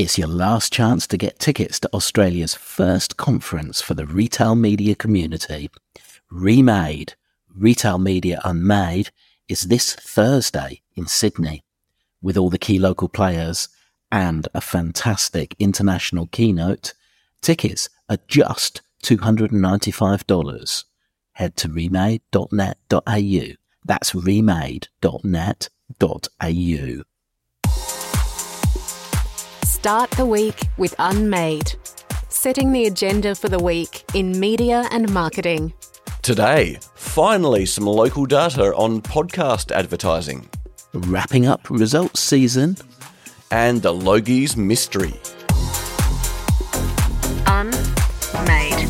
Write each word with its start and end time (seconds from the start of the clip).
It's 0.00 0.16
your 0.16 0.28
last 0.28 0.72
chance 0.72 1.06
to 1.08 1.18
get 1.18 1.38
tickets 1.38 1.78
to 1.80 1.92
Australia's 1.92 2.54
first 2.54 3.18
conference 3.18 3.82
for 3.82 3.92
the 3.92 4.06
retail 4.06 4.54
media 4.54 4.94
community. 4.94 5.68
Remade, 6.30 7.12
Retail 7.54 7.98
Media 7.98 8.40
Unmade, 8.42 9.10
is 9.46 9.64
this 9.64 9.94
Thursday 9.94 10.80
in 10.94 11.06
Sydney 11.06 11.64
with 12.22 12.38
all 12.38 12.48
the 12.48 12.56
key 12.56 12.78
local 12.78 13.10
players 13.10 13.68
and 14.10 14.48
a 14.54 14.62
fantastic 14.62 15.54
international 15.58 16.28
keynote. 16.28 16.94
Tickets 17.42 17.90
are 18.08 18.20
just 18.26 18.80
$295. 19.02 20.84
Head 21.32 21.56
to 21.58 21.68
remade.net.au. 21.68 23.42
That's 23.84 24.14
remade.net.au. 24.14 25.10
Start 29.80 30.10
the 30.10 30.26
week 30.26 30.68
with 30.76 30.94
Unmade, 30.98 31.74
setting 32.28 32.70
the 32.70 32.84
agenda 32.84 33.34
for 33.34 33.48
the 33.48 33.58
week 33.58 34.04
in 34.12 34.38
media 34.38 34.86
and 34.90 35.10
marketing. 35.10 35.72
Today, 36.20 36.78
finally, 36.94 37.64
some 37.64 37.86
local 37.86 38.26
data 38.26 38.74
on 38.74 39.00
podcast 39.00 39.72
advertising. 39.72 40.46
Wrapping 40.92 41.46
up 41.46 41.70
results 41.70 42.20
season. 42.20 42.76
And 43.50 43.80
the 43.80 43.90
Logies 43.90 44.54
mystery. 44.54 45.14
Unmade. 47.46 48.86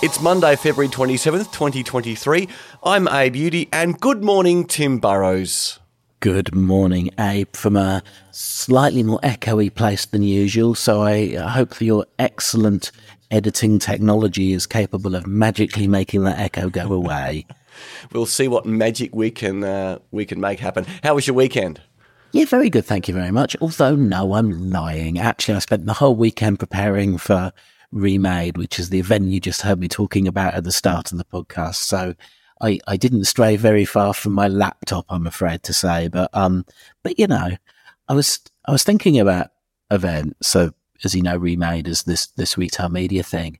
It's 0.00 0.20
Monday, 0.20 0.54
February 0.54 0.90
27th, 0.90 1.50
2023. 1.50 2.48
I'm 2.84 3.08
Abe 3.08 3.34
Udy, 3.34 3.68
and 3.72 4.00
good 4.00 4.22
morning, 4.22 4.64
Tim 4.64 5.00
Burrowes. 5.00 5.80
Good 6.24 6.54
morning, 6.54 7.10
Abe, 7.20 7.54
from 7.54 7.76
a 7.76 8.02
slightly 8.30 9.02
more 9.02 9.20
echoey 9.22 9.68
place 9.74 10.06
than 10.06 10.22
usual. 10.22 10.74
So 10.74 11.02
I 11.02 11.34
hope 11.34 11.74
that 11.74 11.84
your 11.84 12.06
excellent 12.18 12.92
editing 13.30 13.78
technology 13.78 14.54
is 14.54 14.66
capable 14.66 15.16
of 15.16 15.26
magically 15.26 15.86
making 15.86 16.24
that 16.24 16.38
echo 16.38 16.70
go 16.70 16.90
away. 16.94 17.44
we'll 18.10 18.24
see 18.24 18.48
what 18.48 18.64
magic 18.64 19.14
we 19.14 19.30
can 19.30 19.64
uh, 19.64 19.98
we 20.12 20.24
can 20.24 20.40
make 20.40 20.60
happen. 20.60 20.86
How 21.02 21.14
was 21.14 21.26
your 21.26 21.36
weekend? 21.36 21.82
Yeah, 22.32 22.46
very 22.46 22.70
good. 22.70 22.86
Thank 22.86 23.06
you 23.06 23.12
very 23.12 23.30
much. 23.30 23.54
Although, 23.60 23.94
no, 23.94 24.32
I'm 24.32 24.70
lying. 24.70 25.18
Actually, 25.18 25.56
I 25.56 25.58
spent 25.58 25.84
the 25.84 25.92
whole 25.92 26.16
weekend 26.16 26.58
preparing 26.58 27.18
for 27.18 27.52
Remade, 27.92 28.56
which 28.56 28.78
is 28.80 28.88
the 28.88 28.98
event 28.98 29.26
you 29.26 29.40
just 29.40 29.60
heard 29.60 29.78
me 29.78 29.88
talking 29.88 30.26
about 30.26 30.54
at 30.54 30.64
the 30.64 30.72
start 30.72 31.12
of 31.12 31.18
the 31.18 31.24
podcast. 31.26 31.74
So 31.74 32.14
I, 32.64 32.80
I 32.86 32.96
didn't 32.96 33.26
stray 33.26 33.56
very 33.56 33.84
far 33.84 34.14
from 34.14 34.32
my 34.32 34.48
laptop, 34.48 35.04
I'm 35.10 35.26
afraid 35.26 35.62
to 35.64 35.74
say, 35.74 36.08
but, 36.08 36.30
um, 36.32 36.64
but 37.02 37.18
you 37.18 37.26
know, 37.26 37.50
I 38.08 38.14
was, 38.14 38.40
I 38.64 38.72
was 38.72 38.82
thinking 38.82 39.20
about 39.20 39.48
events. 39.90 40.48
So 40.48 40.72
as 41.04 41.14
you 41.14 41.20
know, 41.20 41.36
remade 41.36 41.86
as 41.88 42.04
this, 42.04 42.28
this 42.28 42.56
retail 42.56 42.88
media 42.88 43.22
thing. 43.22 43.58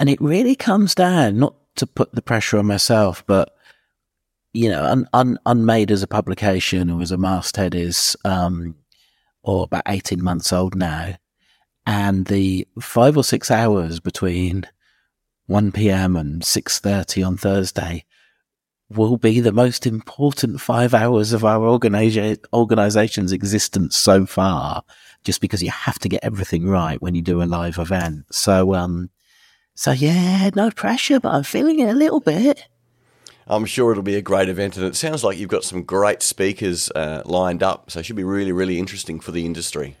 And 0.00 0.10
it 0.10 0.20
really 0.20 0.56
comes 0.56 0.96
down, 0.96 1.38
not 1.38 1.54
to 1.76 1.86
put 1.86 2.12
the 2.12 2.22
pressure 2.22 2.58
on 2.58 2.66
myself, 2.66 3.24
but 3.26 3.54
you 4.52 4.68
know, 4.68 4.82
un, 4.82 5.08
un, 5.12 5.38
unmade 5.46 5.92
as 5.92 6.02
a 6.02 6.08
publication 6.08 6.90
or 6.90 7.00
as 7.00 7.12
a 7.12 7.18
masthead 7.18 7.74
is, 7.74 8.16
um, 8.24 8.74
or 9.44 9.64
about 9.64 9.84
18 9.86 10.22
months 10.24 10.52
old 10.52 10.74
now. 10.74 11.14
And 11.86 12.26
the 12.26 12.66
five 12.80 13.16
or 13.16 13.22
six 13.22 13.48
hours 13.48 14.00
between 14.00 14.66
1 15.46 15.70
p.m. 15.70 16.16
and 16.16 16.42
6.30 16.42 17.26
on 17.26 17.36
Thursday 17.36 18.04
will 18.90 19.16
be 19.16 19.40
the 19.40 19.52
most 19.52 19.86
important 19.86 20.60
five 20.60 20.94
hours 20.94 21.32
of 21.32 21.44
our 21.44 21.60
organiza- 21.60 22.42
organization's 22.52 23.32
existence 23.32 23.96
so 23.96 24.24
far, 24.24 24.82
just 25.24 25.40
because 25.40 25.62
you 25.62 25.70
have 25.70 25.98
to 25.98 26.08
get 26.08 26.24
everything 26.24 26.66
right 26.66 27.00
when 27.02 27.14
you 27.14 27.22
do 27.22 27.42
a 27.42 27.44
live 27.44 27.78
event. 27.78 28.24
So, 28.30 28.74
um, 28.74 29.10
so 29.74 29.92
yeah, 29.92 30.50
no 30.54 30.70
pressure, 30.70 31.20
but 31.20 31.34
I'm 31.34 31.42
feeling 31.42 31.80
it 31.80 31.90
a 31.90 31.94
little 31.94 32.20
bit. 32.20 32.66
I'm 33.46 33.64
sure 33.64 33.90
it'll 33.90 34.02
be 34.02 34.16
a 34.16 34.22
great 34.22 34.48
event, 34.48 34.76
and 34.76 34.84
it 34.84 34.96
sounds 34.96 35.24
like 35.24 35.38
you've 35.38 35.48
got 35.48 35.64
some 35.64 35.82
great 35.82 36.22
speakers 36.22 36.90
uh, 36.94 37.22
lined 37.24 37.62
up. 37.62 37.90
So 37.90 38.00
it 38.00 38.06
should 38.06 38.16
be 38.16 38.24
really, 38.24 38.52
really 38.52 38.78
interesting 38.78 39.20
for 39.20 39.32
the 39.32 39.46
industry. 39.46 39.96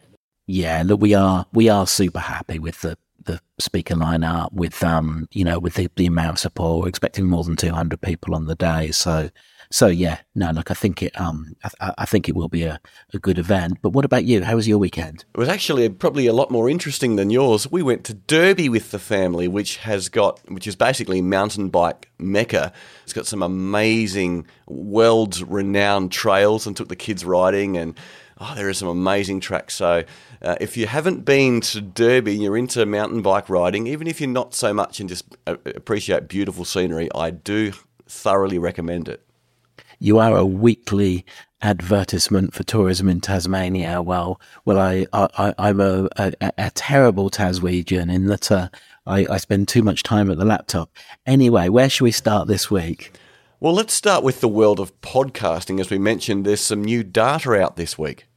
Yeah, 0.46 0.82
look, 0.84 1.00
we 1.00 1.14
are 1.14 1.46
we 1.52 1.68
are 1.68 1.86
super 1.86 2.20
happy 2.20 2.58
with 2.58 2.80
the 2.80 2.98
the 3.28 3.40
speaker 3.60 3.94
lineup 3.94 4.52
with 4.52 4.82
um 4.82 5.28
you 5.32 5.44
know 5.44 5.58
with 5.58 5.74
the, 5.74 5.88
the 5.96 6.06
amount 6.06 6.30
of 6.30 6.38
support. 6.38 6.82
We're 6.82 6.88
expecting 6.88 7.26
more 7.26 7.44
than 7.44 7.56
two 7.56 7.72
hundred 7.72 8.00
people 8.00 8.34
on 8.34 8.46
the 8.46 8.54
day, 8.54 8.90
so 8.90 9.30
so 9.70 9.86
yeah, 9.86 10.20
no, 10.34 10.50
look, 10.50 10.70
I 10.70 10.74
think 10.74 11.02
it 11.02 11.18
um 11.20 11.54
I, 11.80 11.92
I, 11.98 12.04
think 12.06 12.28
it 12.28 12.34
will 12.34 12.48
be 12.48 12.62
a, 12.62 12.80
a 13.12 13.18
good 13.18 13.38
event. 13.38 13.78
But 13.82 13.90
what 13.90 14.04
about 14.04 14.24
you? 14.24 14.42
How 14.42 14.56
was 14.56 14.66
your 14.66 14.78
weekend? 14.78 15.24
It 15.34 15.38
was 15.38 15.48
actually 15.48 15.88
probably 15.90 16.26
a 16.26 16.32
lot 16.32 16.50
more 16.50 16.70
interesting 16.70 17.16
than 17.16 17.30
yours. 17.30 17.70
We 17.70 17.82
went 17.82 18.04
to 18.04 18.14
Derby 18.14 18.68
with 18.68 18.90
the 18.90 18.98
family, 18.98 19.46
which 19.46 19.76
has 19.78 20.08
got 20.08 20.40
which 20.50 20.66
is 20.66 20.74
basically 20.74 21.20
mountain 21.20 21.68
bike 21.68 22.10
mecca. 22.18 22.72
It's 23.04 23.12
got 23.12 23.26
some 23.26 23.42
amazing 23.42 24.46
world 24.66 25.40
renowned 25.48 26.12
trails, 26.12 26.66
and 26.66 26.76
took 26.76 26.88
the 26.88 26.96
kids 26.96 27.24
riding 27.24 27.76
and. 27.76 27.98
Oh, 28.40 28.52
there 28.54 28.68
are 28.68 28.72
some 28.72 28.86
amazing 28.86 29.40
tracks. 29.40 29.74
So, 29.74 30.04
uh, 30.42 30.56
if 30.60 30.76
you 30.76 30.86
haven't 30.86 31.24
been 31.24 31.60
to 31.62 31.80
Derby 31.80 32.34
and 32.34 32.42
you're 32.42 32.56
into 32.56 32.84
mountain 32.86 33.22
bike 33.22 33.48
riding, 33.48 33.86
even 33.86 34.06
if 34.06 34.20
you're 34.20 34.28
not 34.28 34.54
so 34.54 34.72
much 34.72 35.00
and 35.00 35.08
just 35.08 35.24
uh, 35.46 35.56
appreciate 35.64 36.28
beautiful 36.28 36.64
scenery, 36.64 37.08
I 37.14 37.30
do 37.30 37.72
thoroughly 38.06 38.58
recommend 38.58 39.08
it. 39.08 39.24
You 39.98 40.18
are 40.18 40.36
a 40.36 40.46
weekly 40.46 41.26
advertisement 41.60 42.54
for 42.54 42.62
tourism 42.62 43.08
in 43.08 43.20
Tasmania. 43.20 44.00
Well, 44.00 44.40
well, 44.64 44.78
I, 44.78 45.06
I, 45.12 45.54
I'm 45.58 45.80
a, 45.80 46.08
a, 46.16 46.32
a 46.56 46.70
terrible 46.70 47.30
Taswegian 47.30 48.12
in 48.12 48.26
that 48.26 48.52
uh, 48.52 48.68
I, 49.06 49.26
I 49.28 49.36
spend 49.38 49.66
too 49.66 49.82
much 49.82 50.02
time 50.02 50.30
at 50.30 50.38
the 50.38 50.44
laptop. 50.44 50.90
Anyway, 51.26 51.68
where 51.68 51.88
should 51.88 52.04
we 52.04 52.12
start 52.12 52.46
this 52.46 52.70
week? 52.70 53.12
Well, 53.58 53.74
let's 53.74 53.94
start 53.94 54.22
with 54.22 54.40
the 54.40 54.48
world 54.48 54.78
of 54.78 54.98
podcasting. 55.00 55.80
As 55.80 55.90
we 55.90 55.98
mentioned, 55.98 56.44
there's 56.44 56.60
some 56.60 56.84
new 56.84 57.02
data 57.02 57.54
out 57.60 57.74
this 57.74 57.98
week. 57.98 58.28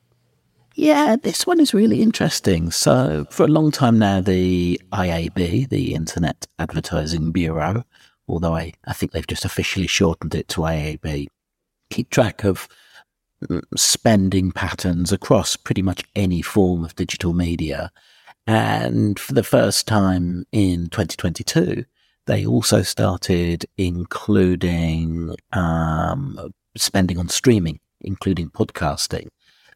Yeah, 0.75 1.17
this 1.21 1.45
one 1.45 1.59
is 1.59 1.73
really 1.73 2.01
interesting. 2.01 2.71
So, 2.71 3.25
for 3.29 3.43
a 3.43 3.49
long 3.49 3.71
time 3.71 3.99
now, 3.99 4.21
the 4.21 4.81
IAB, 4.93 5.69
the 5.69 5.93
Internet 5.93 6.47
Advertising 6.59 7.31
Bureau, 7.31 7.83
although 8.27 8.55
I, 8.55 8.73
I 8.85 8.93
think 8.93 9.11
they've 9.11 9.27
just 9.27 9.43
officially 9.43 9.87
shortened 9.87 10.33
it 10.33 10.47
to 10.49 10.61
IAB, 10.61 11.27
keep 11.89 12.09
track 12.09 12.45
of 12.45 12.69
mm, 13.43 13.61
spending 13.75 14.53
patterns 14.53 15.11
across 15.11 15.57
pretty 15.57 15.81
much 15.81 16.03
any 16.15 16.41
form 16.41 16.85
of 16.85 16.95
digital 16.95 17.33
media. 17.33 17.91
And 18.47 19.19
for 19.19 19.33
the 19.33 19.43
first 19.43 19.87
time 19.87 20.45
in 20.53 20.89
2022, 20.89 21.85
they 22.27 22.45
also 22.45 22.81
started 22.81 23.65
including 23.77 25.35
um, 25.51 26.53
spending 26.77 27.17
on 27.17 27.27
streaming, 27.27 27.81
including 27.99 28.49
podcasting. 28.49 29.27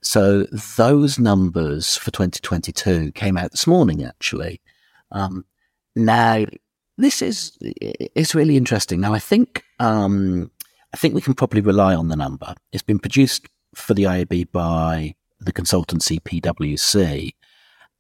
So 0.05 0.43
those 0.77 1.17
numbers 1.17 1.97
for 1.97 2.11
2022 2.11 3.11
came 3.13 3.37
out 3.37 3.49
this 3.49 3.65
morning, 3.65 4.03
actually. 4.03 4.61
Um, 5.11 5.45
now, 5.95 6.45
this 6.97 7.23
is 7.23 7.57
it's 7.59 8.35
really 8.35 8.55
interesting. 8.55 9.01
Now, 9.01 9.15
I 9.15 9.19
think 9.19 9.63
um, 9.79 10.51
I 10.93 10.97
think 10.97 11.15
we 11.15 11.21
can 11.21 11.33
probably 11.33 11.61
rely 11.61 11.95
on 11.95 12.09
the 12.09 12.15
number. 12.15 12.53
It's 12.71 12.83
been 12.83 12.99
produced 12.99 13.47
for 13.73 13.95
the 13.95 14.03
IAB 14.03 14.51
by 14.51 15.15
the 15.39 15.51
consultancy 15.51 16.21
PwC, 16.21 17.33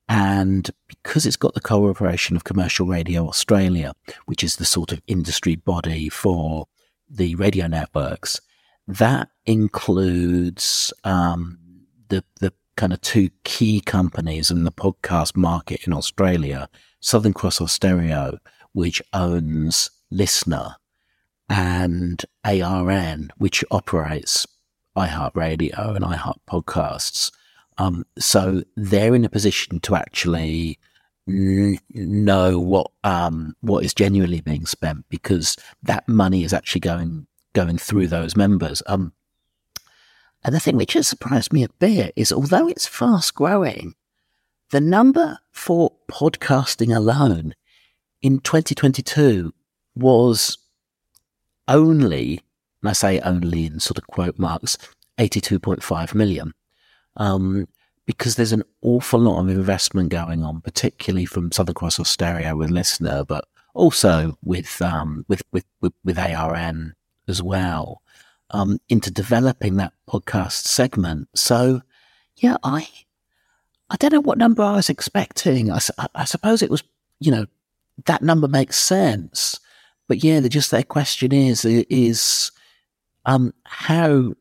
and 0.07 0.69
because 0.87 1.25
it's 1.25 1.35
got 1.35 1.55
the 1.55 1.59
cooperation 1.59 2.35
of 2.35 2.43
Commercial 2.43 2.85
Radio 2.85 3.27
Australia, 3.27 3.93
which 4.25 4.43
is 4.43 4.57
the 4.57 4.65
sort 4.65 4.91
of 4.91 5.01
industry 5.07 5.55
body 5.55 6.07
for 6.09 6.67
the 7.09 7.33
radio 7.35 7.65
networks, 7.65 8.39
that 8.87 9.29
includes 9.47 10.93
um, 11.03 11.57
the 12.09 12.23
the 12.39 12.53
kind 12.75 12.93
of 12.93 13.01
two 13.01 13.29
key 13.43 13.79
companies 13.79 14.51
in 14.51 14.63
the 14.63 14.71
podcast 14.71 15.35
market 15.35 15.87
in 15.87 15.93
Australia, 15.93 16.69
Southern 16.99 17.33
Cross 17.33 17.59
Austereo, 17.61 18.37
which 18.73 19.01
owns 19.13 19.89
Listnr, 20.11 20.75
and 21.49 22.25
ARN, 22.43 23.31
which 23.37 23.63
operates 23.71 24.45
iHeartRadio 24.95 25.95
and 25.95 26.05
iHeart 26.05 26.39
Podcasts. 26.49 27.31
Um, 27.77 28.05
so 28.17 28.63
they're 28.75 29.15
in 29.15 29.25
a 29.25 29.29
position 29.29 29.79
to 29.81 29.95
actually 29.95 30.79
n- 31.27 31.79
know 31.93 32.59
what 32.59 32.91
um, 33.03 33.55
what 33.61 33.83
is 33.83 33.93
genuinely 33.93 34.41
being 34.41 34.65
spent 34.65 35.05
because 35.09 35.57
that 35.83 36.07
money 36.07 36.43
is 36.43 36.53
actually 36.53 36.81
going 36.81 37.27
going 37.53 37.77
through 37.77 38.07
those 38.07 38.35
members. 38.35 38.81
Um, 38.87 39.13
and 40.45 40.53
the 40.53 40.59
thing 40.59 40.77
which 40.77 40.93
has 40.93 41.07
surprised 41.07 41.51
me 41.51 41.63
a 41.63 41.69
bit 41.79 42.13
is 42.15 42.31
although 42.31 42.67
it's 42.67 42.85
fast 42.85 43.33
growing, 43.33 43.95
the 44.69 44.79
number 44.79 45.39
for 45.51 45.93
podcasting 46.07 46.95
alone 46.95 47.55
in 48.21 48.39
2022 48.39 49.51
was 49.95 50.59
only, 51.67 52.41
and 52.83 52.89
I 52.89 52.93
say 52.93 53.19
only 53.21 53.65
in 53.65 53.79
sort 53.79 53.97
of 53.97 54.05
quote 54.05 54.37
marks, 54.37 54.77
82.5 55.17 56.13
million. 56.13 56.53
Um, 57.17 57.67
because 58.05 58.35
there's 58.35 58.51
an 58.51 58.63
awful 58.83 59.21
lot 59.21 59.39
of 59.39 59.49
investment 59.49 60.09
going 60.09 60.43
on, 60.43 60.61
particularly 60.61 61.25
from 61.25 61.51
Southern 61.51 61.73
Cross 61.73 61.97
Austereo 61.97 62.55
with 62.55 62.69
Listnr, 62.69 63.25
but 63.25 63.45
also 63.73 64.37
with 64.43 64.79
um, 64.79 65.25
with, 65.27 65.41
with, 65.51 65.65
with 65.81 65.93
with 66.03 66.19
ARN 66.19 66.93
as 67.27 67.41
well, 67.41 68.03
um, 68.51 68.79
into 68.89 69.11
developing 69.11 69.77
that 69.77 69.93
podcast 70.09 70.65
segment. 70.65 71.29
So, 71.35 71.81
yeah, 72.37 72.57
I 72.63 72.87
I 73.89 73.97
don't 73.97 74.13
know 74.13 74.21
what 74.21 74.37
number 74.37 74.63
I 74.63 74.75
was 74.75 74.89
expecting. 74.89 75.71
I, 75.71 75.79
I 76.15 76.25
suppose 76.25 76.61
it 76.61 76.71
was, 76.71 76.83
you 77.19 77.31
know, 77.31 77.45
that 78.05 78.21
number 78.21 78.47
makes 78.47 78.77
sense. 78.77 79.59
But 80.07 80.23
yeah, 80.23 80.39
the, 80.39 80.49
just 80.49 80.71
their 80.71 80.83
question 80.83 81.31
is 81.31 81.65
is 81.65 82.51
um 83.25 83.53
how 83.63 84.33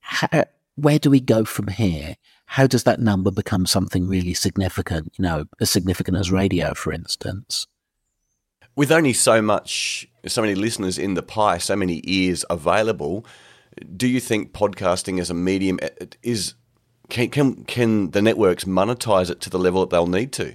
how 0.00 0.44
where 0.76 0.98
do 0.98 1.10
we 1.10 1.20
go 1.20 1.44
from 1.44 1.68
here? 1.68 2.16
How 2.46 2.66
does 2.66 2.84
that 2.84 3.00
number 3.00 3.30
become 3.30 3.66
something 3.66 4.08
really 4.08 4.34
significant? 4.34 5.14
You 5.18 5.22
know, 5.22 5.44
as 5.60 5.70
significant 5.70 6.16
as 6.16 6.32
radio, 6.32 6.74
for 6.74 6.92
instance. 6.92 7.66
With 8.76 8.90
only 8.90 9.12
so 9.12 9.42
much, 9.42 10.08
so 10.26 10.42
many 10.42 10.54
listeners 10.54 10.98
in 10.98 11.14
the 11.14 11.22
pie, 11.22 11.58
so 11.58 11.76
many 11.76 12.00
ears 12.04 12.44
available, 12.48 13.26
do 13.96 14.06
you 14.06 14.20
think 14.20 14.52
podcasting 14.52 15.20
as 15.20 15.30
a 15.30 15.34
medium 15.34 15.78
is 16.22 16.54
can 17.08 17.28
can 17.30 17.64
can 17.64 18.10
the 18.10 18.22
networks 18.22 18.64
monetize 18.64 19.30
it 19.30 19.40
to 19.42 19.50
the 19.50 19.58
level 19.58 19.80
that 19.80 19.90
they'll 19.90 20.06
need 20.06 20.32
to? 20.34 20.54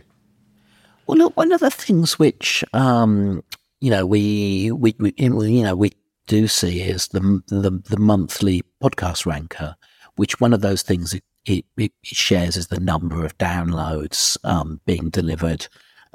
Well, 1.08 1.18
look, 1.18 1.38
one 1.38 1.52
of 1.52 1.60
the 1.60 1.70
things 1.70 2.18
which 2.18 2.64
um, 2.74 3.44
you 3.80 3.92
know 3.92 4.06
we, 4.06 4.72
we 4.72 4.96
we 5.00 5.14
you 5.18 5.64
know 5.64 5.76
we 5.76 5.92
do 6.28 6.48
see 6.48 6.82
is 6.82 7.10
the 7.10 7.42
the, 7.48 7.82
the 7.90 8.00
monthly 8.00 8.64
podcast 8.82 9.26
ranker, 9.26 9.76
which 10.16 10.40
one 10.40 10.54
of 10.54 10.62
those 10.62 10.82
things 10.82 11.14
it, 11.14 11.24
it, 11.46 11.66
it 11.78 11.92
shares 12.04 12.58
is 12.58 12.68
the 12.68 12.80
number 12.80 13.24
of 13.24 13.38
downloads 13.38 14.38
um, 14.44 14.82
being 14.86 15.10
delivered. 15.10 15.68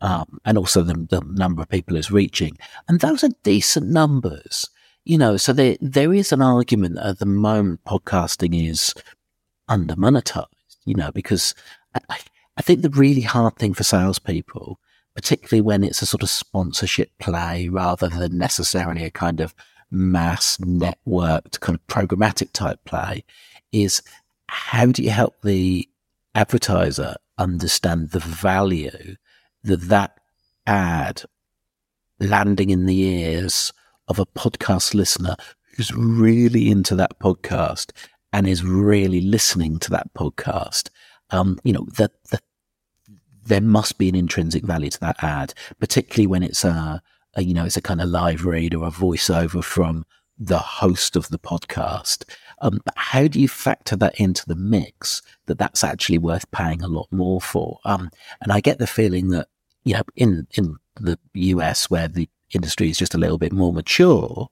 Um, 0.03 0.39
and 0.47 0.57
also 0.57 0.81
the, 0.81 0.95
the 0.95 1.21
number 1.21 1.61
of 1.61 1.69
people 1.69 1.95
is 1.95 2.11
reaching, 2.11 2.57
and 2.89 3.01
those 3.01 3.23
are 3.23 3.29
decent 3.43 3.87
numbers 3.89 4.71
you 5.05 5.19
know, 5.19 5.37
so 5.37 5.53
there 5.53 5.77
there 5.81 6.13
is 6.13 6.33
an 6.33 6.43
argument 6.43 6.99
at 6.99 7.19
the 7.19 7.27
moment 7.27 7.85
podcasting 7.85 8.69
is 8.69 8.95
under 9.69 9.95
monetized, 9.95 10.77
you 10.85 10.95
know, 10.95 11.11
because 11.13 11.55
I, 11.95 12.19
I 12.57 12.63
think 12.63 12.83
the 12.83 12.91
really 12.91 13.23
hard 13.23 13.57
thing 13.57 13.75
for 13.75 13.85
salespeople, 13.85 14.79
particularly 15.15 15.63
when 15.63 15.83
it's 15.83 16.03
a 16.03 16.07
sort 16.07 16.23
of 16.23 16.31
sponsorship 16.31 17.11
play 17.19 17.69
rather 17.69 18.09
than 18.09 18.39
necessarily 18.39 19.05
a 19.05 19.11
kind 19.11 19.41
of 19.41 19.55
mass 19.91 20.59
networked 20.59 21.61
kind 21.61 21.79
of 21.79 21.87
programmatic 21.87 22.53
type 22.53 22.85
play, 22.85 23.25
is 23.73 24.03
how 24.49 24.87
do 24.87 25.03
you 25.03 25.11
help 25.11 25.41
the 25.43 25.89
advertiser 26.35 27.17
understand 27.39 28.11
the 28.11 28.21
value 28.21 29.17
that 29.65 29.81
that 29.89 30.19
ad 30.67 31.23
landing 32.19 32.71
in 32.71 32.87
the 32.87 33.01
ears 33.01 33.73
of 34.11 34.19
a 34.19 34.27
podcast 34.27 34.93
listener 34.93 35.37
who's 35.77 35.95
really 35.95 36.69
into 36.69 36.95
that 36.97 37.19
podcast 37.21 37.93
and 38.33 38.47
is 38.47 38.65
really 38.65 39.21
listening 39.21 39.79
to 39.79 39.91
that 39.91 40.13
podcast, 40.15 40.91
um, 41.31 41.59
you 41.65 41.73
know, 41.73 41.87
that 41.97 42.11
the, 42.31 42.41
there 43.47 43.61
must 43.61 43.97
be 43.99 44.09
an 44.09 44.17
intrinsic 44.17 44.65
value 44.65 44.91
to 44.91 45.01
that 45.01 45.23
ad, 45.23 45.55
particularly 45.79 46.27
when 46.27 46.43
it's 46.43 46.65
a, 46.65 47.01
a, 47.35 47.43
you 47.43 47.55
know, 47.55 47.65
it's 47.65 47.77
a 47.77 47.83
kind 47.83 48.01
of 48.01 48.09
live 48.09 48.45
read 48.45 48.75
or 48.75 48.87
a 48.87 48.91
voiceover 48.91 49.63
from 49.63 50.05
the 50.37 50.59
host 50.59 51.15
of 51.15 51.29
the 51.29 51.39
podcast. 51.39 52.25
Um, 52.61 52.81
but 52.85 52.95
how 52.97 53.29
do 53.29 53.41
you 53.41 53.49
factor 53.49 53.95
that 53.97 54.19
into 54.19 54.45
the 54.47 54.57
mix 54.57 55.23
that 55.47 55.59
that's 55.59 55.85
actually 55.85 56.19
worth 56.19 56.51
paying 56.51 56.83
a 56.83 56.89
lot 56.89 57.07
more 57.13 57.41
for? 57.41 57.79
Um, 57.85 58.11
and 58.41 58.53
I 58.53 58.61
get 58.61 58.79
the 58.79 58.87
feeling 58.89 59.29
that, 59.29 59.49
you 59.85 59.95
know, 59.95 60.03
in, 60.17 60.49
in 60.57 60.77
the 60.97 61.19
US 61.33 61.89
where 61.89 62.09
the 62.09 62.29
industry 62.53 62.91
is 62.91 62.99
just 62.99 63.15
a 63.15 63.19
little 63.19 63.39
bit 63.39 63.53
more 63.53 63.73
mature, 63.73 64.49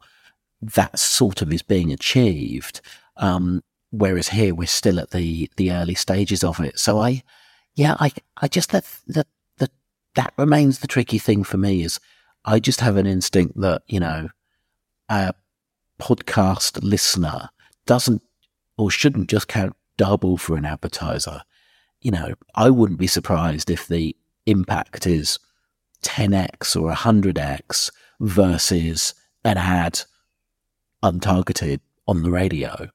that 0.61 0.99
sort 0.99 1.43
of 1.43 1.53
is 1.53 1.63
being 1.63 1.93
achieved. 1.93 2.81
Um, 3.17 3.63
whereas 3.91 4.29
here 4.29 4.55
we're 4.55 4.67
still 4.67 4.99
at 5.01 5.11
the 5.11 5.51
the 5.57 5.73
early 5.73 5.95
stages 5.95 6.45
of 6.45 6.61
it. 6.61 6.79
So 6.79 6.99
I, 6.99 7.23
yeah, 7.75 7.97
I 7.99 8.13
I 8.37 8.49
just 8.49 8.71
that 8.73 8.85
that 9.09 9.27
that 9.59 9.71
that 10.15 10.33
remains 10.37 10.79
the 10.79 10.87
tricky 10.87 11.19
thing 11.19 11.45
for 11.45 11.57
me 11.57 11.83
is 11.83 12.01
I 12.45 12.61
just 12.61 12.81
have 12.81 12.97
an 12.97 13.07
instinct 13.07 13.61
that 13.61 13.83
you 13.87 14.01
know 14.01 14.29
a 15.09 15.35
podcast 16.01 16.83
listener 16.83 17.51
doesn't 17.87 18.23
or 18.77 18.91
shouldn't 18.91 19.29
just 19.29 19.49
count 19.49 19.75
double 19.97 20.37
for 20.37 20.57
an 20.57 20.65
advertiser. 20.65 21.43
You 22.01 22.13
know, 22.13 22.35
I 22.55 22.71
wouldn't 22.71 23.01
be 23.01 23.09
surprised 23.09 23.71
if 23.71 23.89
the 23.89 24.15
impact 24.47 25.07
is 25.07 25.39
10x 26.03 26.81
or 26.81 26.93
100x 26.93 27.91
versus 28.21 29.15
an 29.45 29.57
ad 29.57 30.03
untargeted 31.03 31.81
on 32.07 32.23
the 32.23 32.31
radio. 32.31 32.89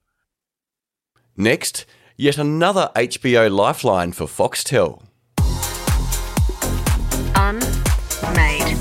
Next, 1.35 1.85
yet 2.17 2.37
another 2.37 2.91
HBO 2.95 3.49
lifeline 3.51 4.11
for 4.11 4.25
Foxtel. 4.25 5.03
Unmade. 7.35 8.77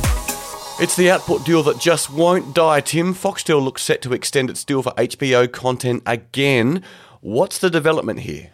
It's 0.81 0.97
the 0.97 1.11
output 1.11 1.45
deal 1.45 1.63
that 1.65 1.79
just 1.79 2.11
won't 2.11 2.55
die, 2.55 2.81
Tim. 2.81 3.15
Foxtel 3.15 3.63
looks 3.63 3.83
set 3.83 4.03
to 4.03 4.13
extend 4.13 4.51
its 4.51 4.65
deal 4.65 4.83
for 4.83 4.93
HBO 4.93 5.51
content 5.51 6.03
again. 6.07 6.83
What's 7.21 7.59
the 7.59 7.71
development 7.71 8.21
here? 8.21 8.52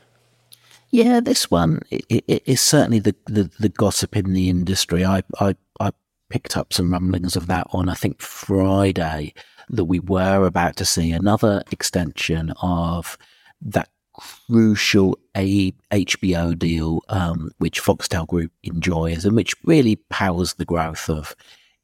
Yeah, 0.91 1.21
this 1.21 1.51
one 1.51 1.81
is 1.91 2.61
certainly 2.61 2.99
the, 2.99 3.15
the, 3.27 3.51
the, 3.59 3.69
gossip 3.69 4.17
in 4.17 4.33
the 4.33 4.49
industry. 4.49 5.05
I, 5.05 5.23
I, 5.39 5.55
I 5.79 5.91
picked 6.31 6.57
up 6.57 6.73
some 6.73 6.93
rumblings 6.93 7.37
of 7.37 7.47
that 7.49 7.67
on, 7.71 7.91
I 7.91 7.95
think, 7.95 8.23
Friday, 8.23 9.35
that 9.69 9.85
we 9.85 10.01
were 10.01 10.47
about 10.47 10.77
to 10.77 10.87
see 10.87 11.13
another 11.13 11.63
extension 11.71 12.53
of 12.63 13.19
that 13.61 13.91
crucial 14.15 15.19
a- 15.37 15.75
HBO 15.93 16.59
deal, 16.59 17.03
um, 17.09 17.51
which 17.59 17.83
Foxtel 17.83 18.27
Group 18.27 18.53
enjoys 18.63 19.25
and 19.25 19.37
which 19.37 19.55
really 19.65 19.97
powers 19.97 20.55
the 20.55 20.65
growth 20.65 21.11
of 21.11 21.37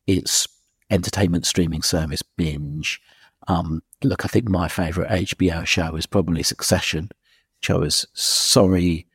its 0.07 0.49
entertainment 0.91 1.47
streaming 1.47 1.83
service 1.83 2.23
binge. 2.23 3.01
Um, 3.49 3.83
look, 4.03 4.25
I 4.25 4.29
think 4.29 4.49
my 4.49 4.69
favourite 4.69 5.11
HBO 5.11 5.67
show 5.67 5.95
is 5.97 6.07
probably 6.07 6.43
Succession, 6.43 7.11
which 7.65 7.71
I 7.71 7.79
was 7.79 8.07
sorry 8.13 9.07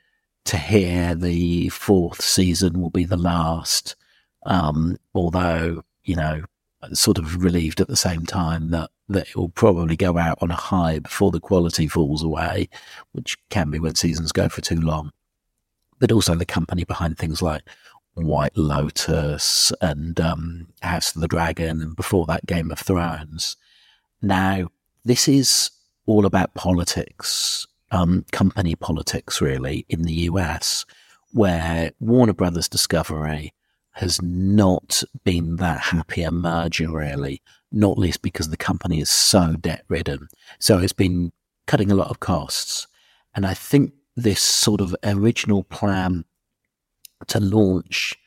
to 0.45 0.57
hear 0.57 1.13
the 1.13 1.69
fourth 1.69 2.19
season 2.19 2.81
will 2.81 2.89
be 2.89 3.05
the 3.05 3.15
last. 3.15 3.95
Um, 4.43 4.97
although, 5.13 5.83
you 6.03 6.15
know, 6.15 6.45
sort 6.93 7.19
of 7.19 7.43
relieved 7.43 7.79
at 7.79 7.89
the 7.89 7.95
same 7.95 8.25
time 8.25 8.71
that, 8.71 8.89
that 9.07 9.27
it 9.27 9.35
will 9.35 9.49
probably 9.49 9.95
go 9.95 10.17
out 10.17 10.39
on 10.41 10.49
a 10.49 10.55
high 10.55 10.97
before 10.97 11.29
the 11.29 11.39
quality 11.39 11.87
falls 11.87 12.23
away, 12.23 12.69
which 13.11 13.37
can 13.51 13.69
be 13.69 13.77
when 13.77 13.93
seasons 13.93 14.31
go 14.31 14.49
for 14.49 14.61
too 14.61 14.81
long. 14.81 15.11
But 15.99 16.11
also 16.11 16.33
the 16.33 16.43
company 16.43 16.85
behind 16.85 17.19
things 17.19 17.43
like 17.43 17.61
White 18.15 18.57
Lotus 18.57 19.71
and 19.79 20.19
um, 20.19 20.69
House 20.81 21.15
of 21.15 21.21
the 21.21 21.27
Dragon, 21.27 21.83
and 21.83 21.95
before 21.95 22.25
that, 22.25 22.47
Game 22.47 22.71
of 22.71 22.79
Thrones. 22.79 23.57
Now, 24.23 24.69
this 25.05 25.27
is 25.27 25.69
all 26.07 26.25
about 26.25 26.55
politics, 26.55 27.67
um, 27.91 28.25
company 28.31 28.75
politics, 28.75 29.41
really, 29.41 29.85
in 29.89 30.03
the 30.03 30.13
US, 30.13 30.85
where 31.31 31.91
Warner 31.99 32.33
Brothers 32.33 32.67
Discovery 32.67 33.53
has 33.93 34.21
not 34.21 35.03
been 35.23 35.57
that 35.57 35.79
happy 35.81 36.23
a 36.23 36.31
merger, 36.31 36.89
really, 36.89 37.41
not 37.71 37.97
least 37.97 38.21
because 38.21 38.49
the 38.49 38.57
company 38.57 39.01
is 39.01 39.09
so 39.09 39.55
debt 39.59 39.83
ridden. 39.89 40.29
So 40.59 40.79
it's 40.79 40.93
been 40.93 41.31
cutting 41.67 41.91
a 41.91 41.95
lot 41.95 42.09
of 42.09 42.19
costs. 42.19 42.87
And 43.35 43.45
I 43.45 43.53
think 43.53 43.93
this 44.15 44.41
sort 44.41 44.81
of 44.81 44.95
original 45.03 45.63
plan 45.63 46.25
to 47.27 47.39
launch 47.39 48.17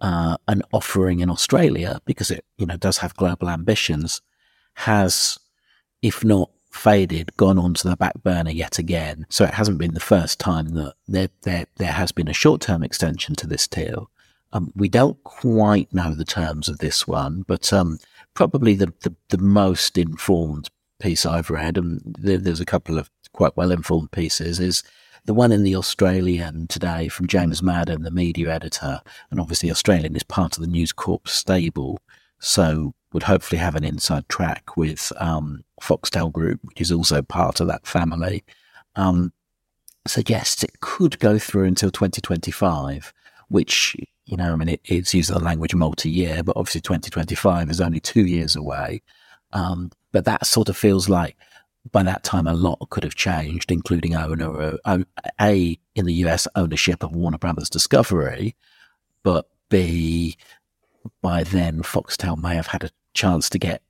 uh, 0.00 0.36
an 0.48 0.62
offering 0.72 1.20
in 1.20 1.30
Australia, 1.30 2.00
because 2.04 2.30
it, 2.30 2.44
you 2.58 2.66
know, 2.66 2.76
does 2.76 2.98
have 2.98 3.16
global 3.16 3.48
ambitions, 3.48 4.20
has, 4.74 5.38
if 6.02 6.24
not 6.24 6.50
faded, 6.72 7.36
gone 7.36 7.58
onto 7.58 7.88
the 7.88 7.96
back 7.96 8.22
burner 8.22 8.50
yet 8.50 8.78
again. 8.78 9.26
So 9.28 9.44
it 9.44 9.54
hasn't 9.54 9.78
been 9.78 9.94
the 9.94 10.00
first 10.00 10.40
time 10.40 10.74
that 10.74 10.94
there, 11.06 11.28
there, 11.42 11.66
there 11.76 11.92
has 11.92 12.12
been 12.12 12.28
a 12.28 12.32
short 12.34 12.60
term 12.60 12.82
extension 12.82 13.34
to 13.36 13.46
this 13.46 13.68
deal. 13.68 14.10
Um, 14.52 14.72
we 14.74 14.88
don't 14.88 15.22
quite 15.24 15.92
know 15.94 16.14
the 16.14 16.24
terms 16.24 16.68
of 16.68 16.78
this 16.78 17.06
one, 17.06 17.44
but 17.46 17.72
um, 17.72 17.98
probably 18.34 18.74
the, 18.74 18.92
the, 19.02 19.14
the, 19.28 19.38
most 19.38 19.96
informed 19.96 20.68
piece 21.00 21.24
I've 21.24 21.48
read, 21.48 21.78
and 21.78 22.00
there, 22.04 22.36
there's 22.36 22.60
a 22.60 22.66
couple 22.66 22.98
of 22.98 23.10
quite 23.32 23.56
well 23.56 23.70
informed 23.70 24.12
pieces, 24.12 24.60
is 24.60 24.82
the 25.24 25.32
one 25.32 25.52
in 25.52 25.62
the 25.62 25.76
Australian 25.76 26.66
today 26.66 27.08
from 27.08 27.28
James 27.28 27.62
Madden, 27.62 28.02
the 28.02 28.10
media 28.10 28.52
editor. 28.52 29.00
And 29.30 29.40
obviously, 29.40 29.70
Australian 29.70 30.16
is 30.16 30.22
part 30.22 30.56
of 30.56 30.62
the 30.62 30.70
News 30.70 30.92
Corp 30.92 31.28
stable, 31.28 32.00
so 32.38 32.94
would 33.12 33.22
hopefully 33.24 33.58
have 33.58 33.74
an 33.74 33.84
inside 33.84 34.28
track 34.28 34.76
with 34.76 35.12
um, 35.18 35.64
Foxtel 35.82 36.32
Group, 36.32 36.60
which 36.62 36.80
is 36.80 36.92
also 36.92 37.22
part 37.22 37.60
of 37.60 37.66
that 37.66 37.86
family. 37.86 38.44
Um, 38.96 39.32
suggests 40.06 40.62
it 40.62 40.80
could 40.80 41.18
go 41.18 41.38
through 41.38 41.64
until 41.64 41.90
2025, 41.90 43.12
which, 43.48 43.96
you 44.26 44.36
know, 44.36 44.52
I 44.52 44.56
mean, 44.56 44.68
it, 44.68 44.80
it's 44.84 45.14
using 45.14 45.36
the 45.36 45.44
language 45.44 45.74
multi 45.74 46.10
year, 46.10 46.42
but 46.42 46.56
obviously 46.56 46.80
2025 46.80 47.70
is 47.70 47.80
only 47.80 48.00
two 48.00 48.26
years 48.26 48.56
away. 48.56 49.02
Um, 49.52 49.90
but 50.12 50.24
that 50.24 50.46
sort 50.46 50.68
of 50.68 50.76
feels 50.76 51.08
like 51.08 51.36
by 51.90 52.02
that 52.04 52.22
time 52.22 52.46
a 52.46 52.54
lot 52.54 52.78
could 52.90 53.02
have 53.02 53.14
changed, 53.14 53.70
including 53.72 54.14
owner, 54.14 54.78
uh, 54.84 54.98
A, 55.40 55.78
in 55.94 56.06
the 56.06 56.14
US, 56.26 56.46
ownership 56.54 57.02
of 57.02 57.14
Warner 57.14 57.38
Brothers 57.38 57.70
Discovery, 57.70 58.54
but 59.22 59.48
B, 59.68 60.36
by 61.20 61.42
then 61.42 61.82
Foxtel 61.82 62.40
may 62.40 62.54
have 62.54 62.68
had 62.68 62.84
a 62.84 62.90
chance 63.14 63.48
to 63.50 63.58
get 63.58 63.82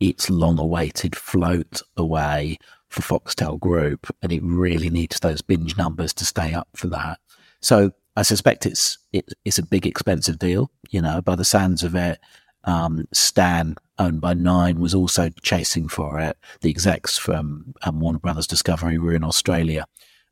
its 0.00 0.30
long 0.30 0.58
awaited 0.58 1.16
float 1.16 1.82
away 1.96 2.58
for 2.88 3.02
Foxtel 3.02 3.58
Group, 3.58 4.14
and 4.22 4.32
it 4.32 4.42
really 4.42 4.90
needs 4.90 5.20
those 5.20 5.42
binge 5.42 5.76
numbers 5.76 6.12
to 6.14 6.24
stay 6.24 6.52
up 6.52 6.68
for 6.74 6.86
that. 6.88 7.18
So 7.60 7.92
I 8.16 8.22
suspect 8.22 8.66
it's 8.66 8.98
it, 9.12 9.32
it's 9.44 9.58
a 9.58 9.66
big 9.66 9.86
expensive 9.86 10.38
deal. 10.38 10.70
You 10.90 11.02
know, 11.02 11.20
by 11.20 11.34
the 11.34 11.44
sounds 11.44 11.82
of 11.82 11.94
it, 11.94 12.20
um, 12.64 13.06
Stan, 13.12 13.76
owned 13.98 14.20
by 14.20 14.34
Nine, 14.34 14.80
was 14.80 14.94
also 14.94 15.30
chasing 15.42 15.88
for 15.88 16.20
it. 16.20 16.36
The 16.60 16.70
execs 16.70 17.18
from 17.18 17.74
um, 17.82 18.00
Warner 18.00 18.18
Brothers 18.18 18.46
Discovery 18.46 18.98
were 18.98 19.14
in 19.14 19.24
Australia 19.24 19.86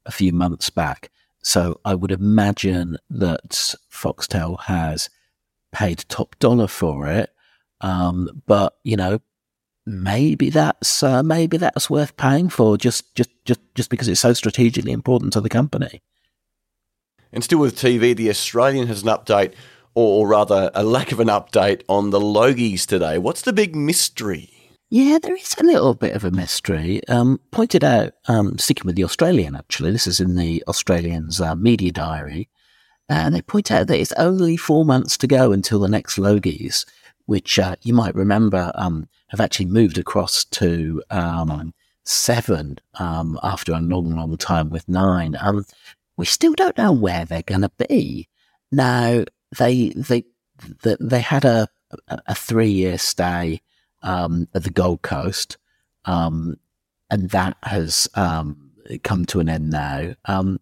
a 0.06 0.12
few 0.12 0.32
months 0.32 0.70
back. 0.70 1.10
So 1.42 1.80
I 1.84 1.94
would 1.94 2.12
imagine 2.12 2.98
that 3.10 3.74
Foxtel 3.90 4.60
has 4.62 5.10
paid 5.72 6.04
top 6.08 6.38
dollar 6.38 6.68
for 6.68 7.08
it. 7.08 7.30
Um, 7.80 8.42
but 8.46 8.76
you 8.84 8.96
know, 8.96 9.20
maybe 9.86 10.50
that's 10.50 11.02
uh, 11.02 11.22
maybe 11.22 11.56
that's 11.56 11.90
worth 11.90 12.16
paying 12.16 12.48
for 12.48 12.76
just 12.76 13.14
just 13.14 13.30
just 13.44 13.60
just 13.74 13.90
because 13.90 14.08
it's 14.08 14.20
so 14.20 14.32
strategically 14.32 14.92
important 14.92 15.32
to 15.32 15.40
the 15.40 15.48
company. 15.48 16.02
And 17.32 17.42
still 17.42 17.58
with 17.58 17.76
TV, 17.76 18.14
the 18.14 18.28
Australian 18.28 18.86
has 18.88 19.02
an 19.02 19.08
update, 19.08 19.54
or 19.94 20.28
rather 20.28 20.70
a 20.74 20.82
lack 20.82 21.12
of 21.12 21.20
an 21.20 21.28
update 21.28 21.82
on 21.88 22.10
the 22.10 22.20
Logies 22.20 22.84
today. 22.84 23.16
What's 23.18 23.42
the 23.42 23.54
big 23.54 23.74
mystery? 23.74 24.50
Yeah, 24.90 25.18
there 25.22 25.34
is 25.34 25.54
a 25.58 25.64
little 25.64 25.94
bit 25.94 26.14
of 26.14 26.22
a 26.22 26.30
mystery. 26.30 27.00
Um, 27.08 27.40
pointed 27.50 27.82
out, 27.82 28.12
um, 28.28 28.58
sticking 28.58 28.84
with 28.84 28.96
the 28.96 29.04
Australian, 29.04 29.56
actually, 29.56 29.90
this 29.90 30.06
is 30.06 30.20
in 30.20 30.36
the 30.36 30.62
Australian's 30.68 31.40
uh, 31.40 31.54
media 31.54 31.90
diary, 31.90 32.50
and 33.08 33.34
they 33.34 33.40
point 33.40 33.70
out 33.70 33.86
that 33.86 33.98
it's 33.98 34.12
only 34.12 34.58
four 34.58 34.84
months 34.84 35.16
to 35.16 35.26
go 35.26 35.50
until 35.50 35.80
the 35.80 35.88
next 35.88 36.18
Logies, 36.18 36.84
which 37.26 37.58
uh, 37.58 37.76
you 37.82 37.94
might 37.94 38.14
remember 38.14 38.72
um, 38.74 39.08
have 39.28 39.40
actually 39.40 39.66
moved 39.66 39.98
across 39.98 40.44
to 40.44 41.02
um, 41.10 41.72
seven 42.04 42.78
um, 42.98 43.38
after 43.42 43.72
a 43.72 43.80
long, 43.80 44.14
long 44.16 44.36
time 44.36 44.70
with 44.70 44.88
nine. 44.88 45.36
Um, 45.40 45.64
we 46.16 46.26
still 46.26 46.54
don't 46.54 46.76
know 46.78 46.92
where 46.92 47.24
they're 47.24 47.42
going 47.42 47.62
to 47.62 47.86
be. 47.88 48.28
Now, 48.70 49.24
they 49.58 49.90
they 49.90 50.24
they 50.78 51.20
had 51.20 51.44
a 51.44 51.68
a 52.08 52.34
three 52.34 52.70
year 52.70 52.98
stay 52.98 53.60
um, 54.02 54.48
at 54.54 54.64
the 54.64 54.70
Gold 54.70 55.02
Coast, 55.02 55.58
um, 56.04 56.56
and 57.10 57.30
that 57.30 57.56
has 57.62 58.08
um, 58.14 58.72
come 59.02 59.24
to 59.26 59.40
an 59.40 59.48
end 59.48 59.70
now. 59.70 60.14
Um, 60.24 60.60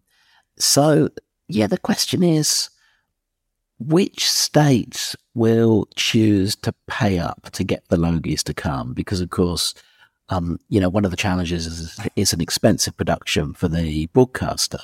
so, 0.57 1.09
yeah, 1.47 1.67
the 1.67 1.77
question 1.77 2.23
is, 2.23 2.69
which 3.87 4.29
states 4.29 5.15
will 5.33 5.87
choose 5.95 6.55
to 6.57 6.73
pay 6.87 7.19
up 7.19 7.49
to 7.53 7.63
get 7.63 7.87
the 7.89 7.97
Logies 7.97 8.43
to 8.43 8.53
come? 8.53 8.93
Because, 8.93 9.21
of 9.21 9.29
course, 9.29 9.73
um, 10.29 10.59
you 10.69 10.79
know, 10.79 10.89
one 10.89 11.05
of 11.05 11.11
the 11.11 11.17
challenges 11.17 11.65
is, 11.67 11.99
is 12.15 12.33
an 12.33 12.41
expensive 12.41 12.95
production 12.95 13.53
for 13.53 13.67
the 13.67 14.07
broadcaster. 14.07 14.79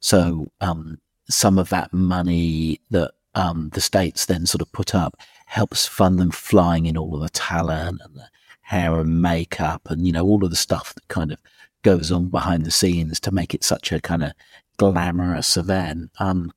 So 0.00 0.50
um, 0.60 0.98
some 1.28 1.58
of 1.58 1.68
that 1.70 1.92
money 1.92 2.80
that 2.90 3.12
um, 3.34 3.70
the 3.74 3.80
states 3.80 4.26
then 4.26 4.46
sort 4.46 4.62
of 4.62 4.72
put 4.72 4.94
up 4.94 5.16
helps 5.46 5.86
fund 5.86 6.18
them 6.18 6.30
flying 6.30 6.86
in 6.86 6.96
all 6.96 7.14
of 7.14 7.22
the 7.22 7.28
talent 7.28 8.00
and 8.04 8.14
the 8.14 8.28
hair 8.62 8.98
and 8.98 9.20
makeup 9.20 9.82
and, 9.90 10.06
you 10.06 10.12
know, 10.12 10.24
all 10.24 10.44
of 10.44 10.50
the 10.50 10.56
stuff 10.56 10.94
that 10.94 11.06
kind 11.08 11.32
of 11.32 11.38
goes 11.82 12.10
on 12.10 12.28
behind 12.28 12.64
the 12.64 12.70
scenes 12.70 13.20
to 13.20 13.30
make 13.30 13.54
it 13.54 13.62
such 13.62 13.92
a 13.92 14.00
kind 14.00 14.24
of 14.24 14.32
glamorous 14.76 15.56
event. 15.56 16.10
Um, 16.18 16.52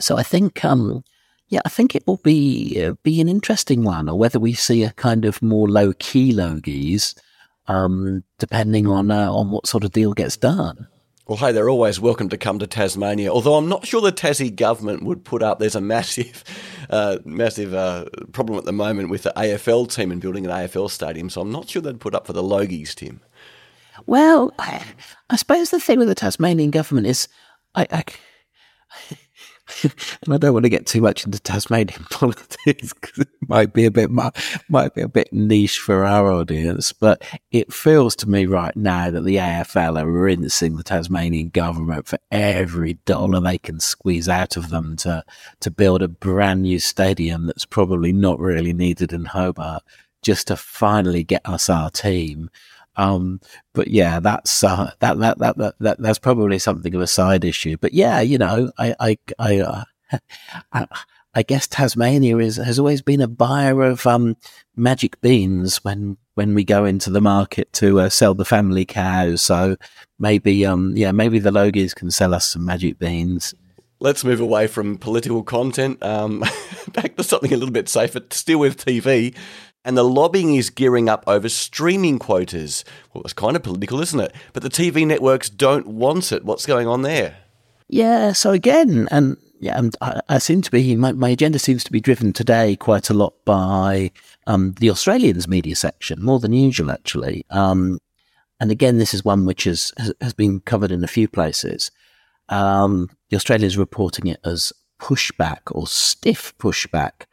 so 0.00 0.16
I 0.16 0.22
think, 0.22 0.64
um, 0.64 1.04
yeah, 1.48 1.60
I 1.64 1.68
think 1.68 1.94
it 1.94 2.06
will 2.06 2.18
be 2.18 2.82
uh, 2.82 2.94
be 3.02 3.20
an 3.20 3.28
interesting 3.28 3.84
one, 3.84 4.08
or 4.08 4.18
whether 4.18 4.38
we 4.38 4.54
see 4.54 4.82
a 4.82 4.92
kind 4.92 5.24
of 5.24 5.42
more 5.42 5.68
low 5.68 5.92
key 5.98 6.32
Logies, 6.32 7.14
um, 7.66 8.24
depending 8.38 8.86
on 8.86 9.10
uh, 9.10 9.30
on 9.30 9.50
what 9.50 9.66
sort 9.66 9.84
of 9.84 9.92
deal 9.92 10.12
gets 10.12 10.36
done. 10.36 10.88
Well, 11.30 11.38
hey, 11.38 11.52
they're 11.52 11.70
always 11.70 12.00
welcome 12.00 12.28
to 12.30 12.36
come 12.36 12.58
to 12.58 12.66
Tasmania. 12.66 13.30
Although 13.30 13.54
I'm 13.54 13.68
not 13.68 13.86
sure 13.86 14.00
the 14.00 14.10
Tassie 14.10 14.52
government 14.52 15.04
would 15.04 15.24
put 15.24 15.44
up. 15.44 15.60
There's 15.60 15.76
a 15.76 15.80
massive, 15.80 16.42
uh, 16.90 17.18
massive 17.24 17.72
uh, 17.72 18.06
problem 18.32 18.58
at 18.58 18.64
the 18.64 18.72
moment 18.72 19.10
with 19.10 19.22
the 19.22 19.32
AFL 19.36 19.94
team 19.94 20.10
and 20.10 20.20
building 20.20 20.44
an 20.44 20.50
AFL 20.50 20.90
stadium. 20.90 21.30
So 21.30 21.40
I'm 21.40 21.52
not 21.52 21.68
sure 21.68 21.82
they'd 21.82 22.00
put 22.00 22.16
up 22.16 22.26
for 22.26 22.32
the 22.32 22.42
Logies, 22.42 22.96
Tim. 22.96 23.20
Well, 24.06 24.52
I, 24.58 24.82
I 25.28 25.36
suppose 25.36 25.70
the 25.70 25.78
thing 25.78 26.00
with 26.00 26.08
the 26.08 26.16
Tasmanian 26.16 26.72
government 26.72 27.06
is, 27.06 27.28
I, 27.76 27.86
I 27.92 28.04
and 30.22 30.34
I 30.34 30.38
don't 30.38 30.52
want 30.52 30.64
to 30.64 30.70
get 30.70 30.86
too 30.86 31.00
much 31.00 31.24
into 31.24 31.40
Tasmanian 31.40 32.04
politics 32.10 32.92
because 32.92 33.18
it 33.18 33.28
might 33.48 33.72
be 33.72 33.84
a 33.84 33.90
bit 33.90 34.10
might 34.10 34.94
be 34.94 35.02
a 35.02 35.08
bit 35.08 35.32
niche 35.32 35.78
for 35.78 36.04
our 36.04 36.30
audience. 36.30 36.92
But 36.92 37.22
it 37.50 37.72
feels 37.72 38.16
to 38.16 38.28
me 38.28 38.46
right 38.46 38.74
now 38.76 39.10
that 39.10 39.22
the 39.22 39.36
AFL 39.36 40.00
are 40.00 40.10
rinsing 40.10 40.76
the 40.76 40.82
Tasmanian 40.82 41.48
government 41.50 42.06
for 42.06 42.18
every 42.30 42.94
dollar 43.04 43.40
they 43.40 43.58
can 43.58 43.80
squeeze 43.80 44.28
out 44.28 44.56
of 44.56 44.70
them 44.70 44.96
to 44.96 45.24
to 45.60 45.70
build 45.70 46.02
a 46.02 46.08
brand 46.08 46.62
new 46.62 46.78
stadium 46.78 47.46
that's 47.46 47.64
probably 47.64 48.12
not 48.12 48.38
really 48.38 48.72
needed 48.72 49.12
in 49.12 49.24
Hobart, 49.24 49.82
just 50.22 50.48
to 50.48 50.56
finally 50.56 51.24
get 51.24 51.42
us 51.44 51.68
our 51.68 51.90
team. 51.90 52.50
Um, 52.96 53.40
but 53.72 53.88
yeah, 53.88 54.20
that's 54.20 54.64
uh, 54.64 54.92
that, 55.00 55.18
that, 55.18 55.38
that 55.38 55.58
that 55.58 55.74
that 55.80 55.98
that's 56.00 56.18
probably 56.18 56.58
something 56.58 56.94
of 56.94 57.00
a 57.00 57.06
side 57.06 57.44
issue. 57.44 57.76
But 57.80 57.94
yeah, 57.94 58.20
you 58.20 58.38
know, 58.38 58.70
I 58.78 58.94
I 59.00 59.16
I, 59.38 59.60
uh, 59.60 59.84
I, 61.34 61.42
guess 61.42 61.66
Tasmania 61.66 62.38
is 62.38 62.56
has 62.56 62.78
always 62.78 63.02
been 63.02 63.20
a 63.20 63.28
buyer 63.28 63.82
of 63.82 64.06
um, 64.06 64.36
magic 64.76 65.20
beans 65.20 65.84
when 65.84 66.16
when 66.34 66.54
we 66.54 66.64
go 66.64 66.84
into 66.84 67.10
the 67.10 67.20
market 67.20 67.72
to 67.74 68.00
uh, 68.00 68.08
sell 68.08 68.34
the 68.34 68.44
family 68.44 68.84
cows. 68.84 69.42
So 69.42 69.76
maybe 70.18 70.66
um 70.66 70.96
yeah 70.96 71.12
maybe 71.12 71.38
the 71.38 71.50
Logies 71.50 71.94
can 71.94 72.10
sell 72.10 72.34
us 72.34 72.46
some 72.46 72.64
magic 72.64 72.98
beans. 72.98 73.54
Let's 74.02 74.24
move 74.24 74.40
away 74.40 74.66
from 74.66 74.96
political 74.96 75.42
content 75.42 76.02
um, 76.02 76.40
back 76.94 77.16
to 77.16 77.22
something 77.22 77.52
a 77.52 77.56
little 77.56 77.72
bit 77.72 77.88
safer. 77.88 78.22
Still 78.30 78.58
with 78.58 78.82
TV. 78.82 79.36
And 79.84 79.96
the 79.96 80.04
lobbying 80.04 80.56
is 80.56 80.68
gearing 80.68 81.08
up 81.08 81.24
over 81.26 81.48
streaming 81.48 82.18
quotas. 82.18 82.84
Well, 83.12 83.22
it's 83.24 83.32
kind 83.32 83.56
of 83.56 83.62
political, 83.62 84.00
isn't 84.00 84.20
it? 84.20 84.34
But 84.52 84.62
the 84.62 84.68
TV 84.68 85.06
networks 85.06 85.48
don't 85.48 85.86
want 85.86 86.32
it. 86.32 86.44
What's 86.44 86.66
going 86.66 86.86
on 86.86 87.02
there? 87.02 87.36
Yeah, 87.88 88.32
so 88.32 88.52
again, 88.52 89.08
and 89.10 89.36
yeah, 89.58 89.80
I, 90.00 90.20
I 90.28 90.38
seem 90.38 90.62
to 90.62 90.70
be, 90.70 90.96
my, 90.96 91.12
my, 91.12 91.30
agenda 91.30 91.58
seems 91.58 91.82
to 91.84 91.92
be 91.92 92.00
driven 92.00 92.32
today 92.32 92.76
quite 92.76 93.10
a 93.10 93.14
lot 93.14 93.34
by 93.44 94.12
um, 94.46 94.74
the 94.78 94.90
Australians 94.90 95.48
media 95.48 95.74
section, 95.74 96.22
more 96.22 96.38
than 96.38 96.52
usual, 96.52 96.90
actually. 96.90 97.44
Um, 97.50 97.98
and 98.60 98.70
again, 98.70 98.98
this 98.98 99.12
is 99.12 99.24
one 99.24 99.44
which 99.44 99.66
is, 99.66 99.92
has, 99.96 100.12
has 100.20 100.34
been 100.34 100.60
covered 100.60 100.92
in 100.92 101.02
a 101.02 101.08
few 101.08 101.26
places. 101.26 101.90
Um, 102.48 103.10
the 103.28 103.36
Australians 103.36 103.76
reporting 103.76 104.26
it 104.26 104.40
as 104.44 104.72
pushback 105.00 105.60
or 105.70 105.86
stiff 105.86 106.56
pushback 106.58 107.24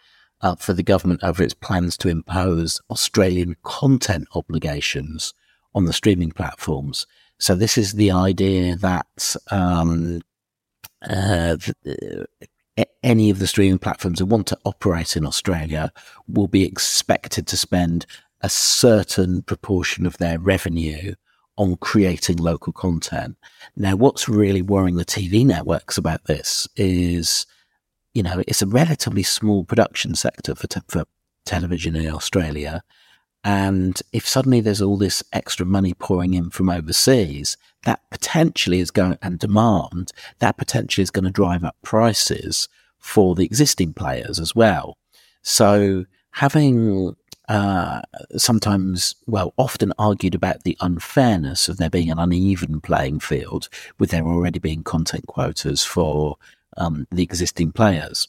uh, 0.42 0.56
for 0.56 0.74
the 0.74 0.84
government 0.84 1.24
over 1.24 1.44
its 1.44 1.54
plans 1.54 1.98
to 1.98 2.10
impose 2.10 2.82
Australian 2.90 3.56
content 3.64 4.28
obligations 4.34 5.34
on 5.74 5.86
the 5.86 5.94
streaming 5.94 6.32
platforms. 6.32 7.08
So 7.40 7.56
this 7.56 7.78
is 7.78 7.94
the 7.94 8.12
idea 8.12 8.76
that 8.78 9.36
um, 9.52 10.22
uh, 11.08 11.58
any 13.04 13.30
of 13.30 13.40
the 13.40 13.48
streaming 13.48 13.80
platforms 13.80 14.20
who 14.20 14.26
want 14.26 14.48
to 14.48 14.58
operate 14.66 15.16
in 15.16 15.26
Australia 15.26 15.92
will 16.28 16.48
be 16.48 16.64
expected 16.64 17.48
to 17.48 17.58
spend 17.58 18.06
a 18.42 18.50
certain 18.50 19.42
proportion 19.42 20.06
of 20.06 20.18
their 20.18 20.40
revenue 20.40 21.14
on 21.58 21.76
creating 21.78 22.38
local 22.38 22.72
content. 22.72 23.36
Now, 23.76 23.96
what's 23.96 24.30
really 24.30 24.62
worrying 24.62 24.96
the 24.96 25.06
TV 25.06 25.46
networks 25.46 25.98
about 25.98 26.26
this 26.26 26.68
is 26.76 27.48
you 28.18 28.24
know, 28.24 28.42
it's 28.48 28.64
a 28.64 28.68
relatively 28.68 29.22
small 29.22 29.64
production 29.64 30.16
sector 30.16 30.56
for, 30.56 30.66
te- 30.66 30.82
for 30.88 31.06
television 31.46 31.96
in 31.96 32.12
Australia. 32.12 32.82
And 33.44 34.02
if 34.12 34.28
suddenly 34.28 34.60
there's 34.60 34.82
all 34.82 34.98
this 34.98 35.24
extra 35.32 35.68
money 35.68 35.94
pouring 35.94 36.34
in 36.34 36.50
from 36.50 36.68
overseas, 36.68 37.58
that 37.84 38.02
potentially 38.10 38.80
is 38.80 38.90
going, 38.90 39.20
and 39.22 39.38
demand, 39.38 40.14
that 40.40 40.58
potentially 40.58 41.04
is 41.04 41.12
going 41.12 41.26
to 41.26 41.30
drive 41.30 41.64
up 41.64 41.76
prices 41.84 42.68
for 42.98 43.36
the 43.36 43.46
existing 43.46 43.94
players 43.94 44.40
as 44.40 44.56
well. 44.56 44.98
So 45.44 46.06
having 46.32 47.16
uh, 47.48 48.02
sometimes, 48.36 49.14
well, 49.28 49.54
often 49.58 49.94
argued 50.00 50.34
about 50.34 50.64
the 50.64 50.76
unfairness 50.82 51.70
of 51.70 51.78
there 51.78 51.92
being 51.92 52.10
an 52.10 52.18
uneven 52.18 52.82
playing 52.82 53.20
field 53.20 53.70
with 54.00 54.10
there 54.10 54.26
already 54.26 54.58
being 54.58 54.82
content 54.82 55.28
quotas 55.28 55.84
for 55.84 56.38
um, 56.78 57.08
the 57.12 57.24
existing 57.24 57.72
players. 57.72 58.28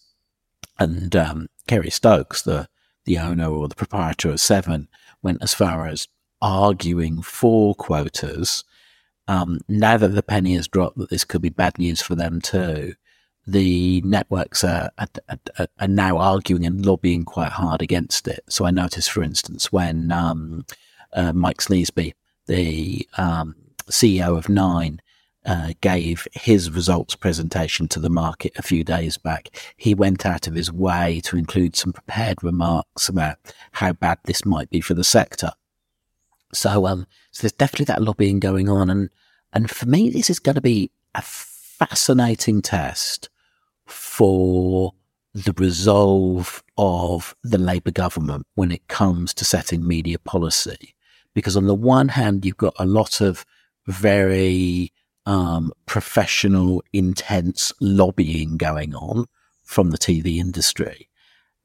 And 0.79 1.15
um, 1.15 1.49
Kerry 1.67 1.91
Stokes, 1.91 2.43
the 2.43 2.69
the 3.05 3.19
owner 3.19 3.49
or 3.49 3.69
the 3.69 3.75
proprietor 3.75 4.31
of 4.31 4.41
Seven, 4.41 4.89
went 5.23 5.43
as 5.43 5.55
far 5.55 5.87
as 5.87 6.09
arguing 6.43 7.23
for 7.23 7.75
quotas. 7.75 8.65
Um, 9.27 9.61
now 9.69 9.97
that 9.97 10.09
the 10.09 10.23
penny 10.23 10.55
has 10.55 10.69
dropped, 10.69 10.99
that 10.99 11.11
this 11.11 11.25
could 11.25 11.43
be 11.43 11.49
bad 11.49 11.79
news 11.79 12.03
for 12.03 12.15
them 12.15 12.41
too 12.41 12.95
the 13.49 14.03
networks 14.03 14.63
are, 14.63 14.91
are, 14.99 15.09
are, 15.81 15.89
now 15.89 16.19
arguing 16.19 16.67
and 16.67 16.85
lobbying 16.85 17.25
quite 17.25 17.53
hard 17.53 17.81
against 17.81 18.29
it. 18.29 18.45
So 18.51 18.67
I 18.67 18.71
noticed, 18.71 19.11
for 19.11 19.23
instance, 19.23 19.73
when 19.73 20.13
um, 20.13 20.67
uh, 21.15 21.33
Mike 21.33 21.63
Sneesby, 21.63 22.13
the 22.47 23.09
um, 23.17 23.57
CEO 23.91 24.37
of 24.37 24.51
Nine, 24.51 25.01
uh, 25.47 25.73
gave 25.81 26.27
his 26.33 26.71
results 26.71 27.15
presentation 27.15 27.89
to 27.89 28.01
the 28.01 28.11
market 28.11 28.53
a 28.57 28.63
few 28.63 28.85
days 28.85 29.17
back, 29.17 29.49
he 29.77 29.95
went 29.95 30.27
out 30.27 30.47
of 30.47 30.55
his 30.55 30.73
way 30.73 31.21
to 31.25 31.37
include 31.37 31.77
some 31.77 31.93
prepared 31.93 32.43
remarks 32.43 33.09
about 33.09 33.39
how 33.73 33.93
bad 33.93 34.19
this 34.25 34.45
might 34.45 34.69
be 34.71 34.81
for 34.81 34.95
the 34.95 35.05
sector. 35.05 35.53
So, 36.53 36.87
um, 36.87 37.07
so 37.31 37.43
there's 37.43 37.53
definitely 37.53 37.87
that 37.87 38.03
lobbying 38.03 38.41
going 38.41 38.69
on, 38.69 38.91
and 38.91 39.11
and 39.53 39.71
for 39.71 39.87
me, 39.87 40.11
this 40.11 40.31
is 40.31 40.39
going 40.39 40.55
to 40.57 40.61
be 40.61 40.91
a 41.15 41.23
fascinating 41.23 42.63
test 42.63 43.29
for 43.87 44.93
the 45.35 45.55
resolve 45.57 46.63
of 46.77 47.35
the 47.43 47.59
Labour 47.59 47.91
government 47.91 48.47
when 48.55 48.73
it 48.73 48.89
comes 48.89 49.33
to 49.35 49.45
setting 49.45 49.87
media 49.87 50.19
policy. 50.19 50.95
Because 51.35 51.57
on 51.57 51.67
the 51.67 51.75
one 51.75 52.09
hand, 52.09 52.45
you've 52.45 52.57
got 52.57 52.75
a 52.79 52.87
lot 52.87 53.21
of 53.21 53.45
very 53.87 54.93
um, 55.29 55.73
professional, 55.85 56.83
intense 56.95 57.71
lobbying 57.83 58.57
going 58.57 58.95
on 58.95 59.27
from 59.63 59.91
the 59.91 59.99
TV 59.99 60.39
industry. 60.39 61.11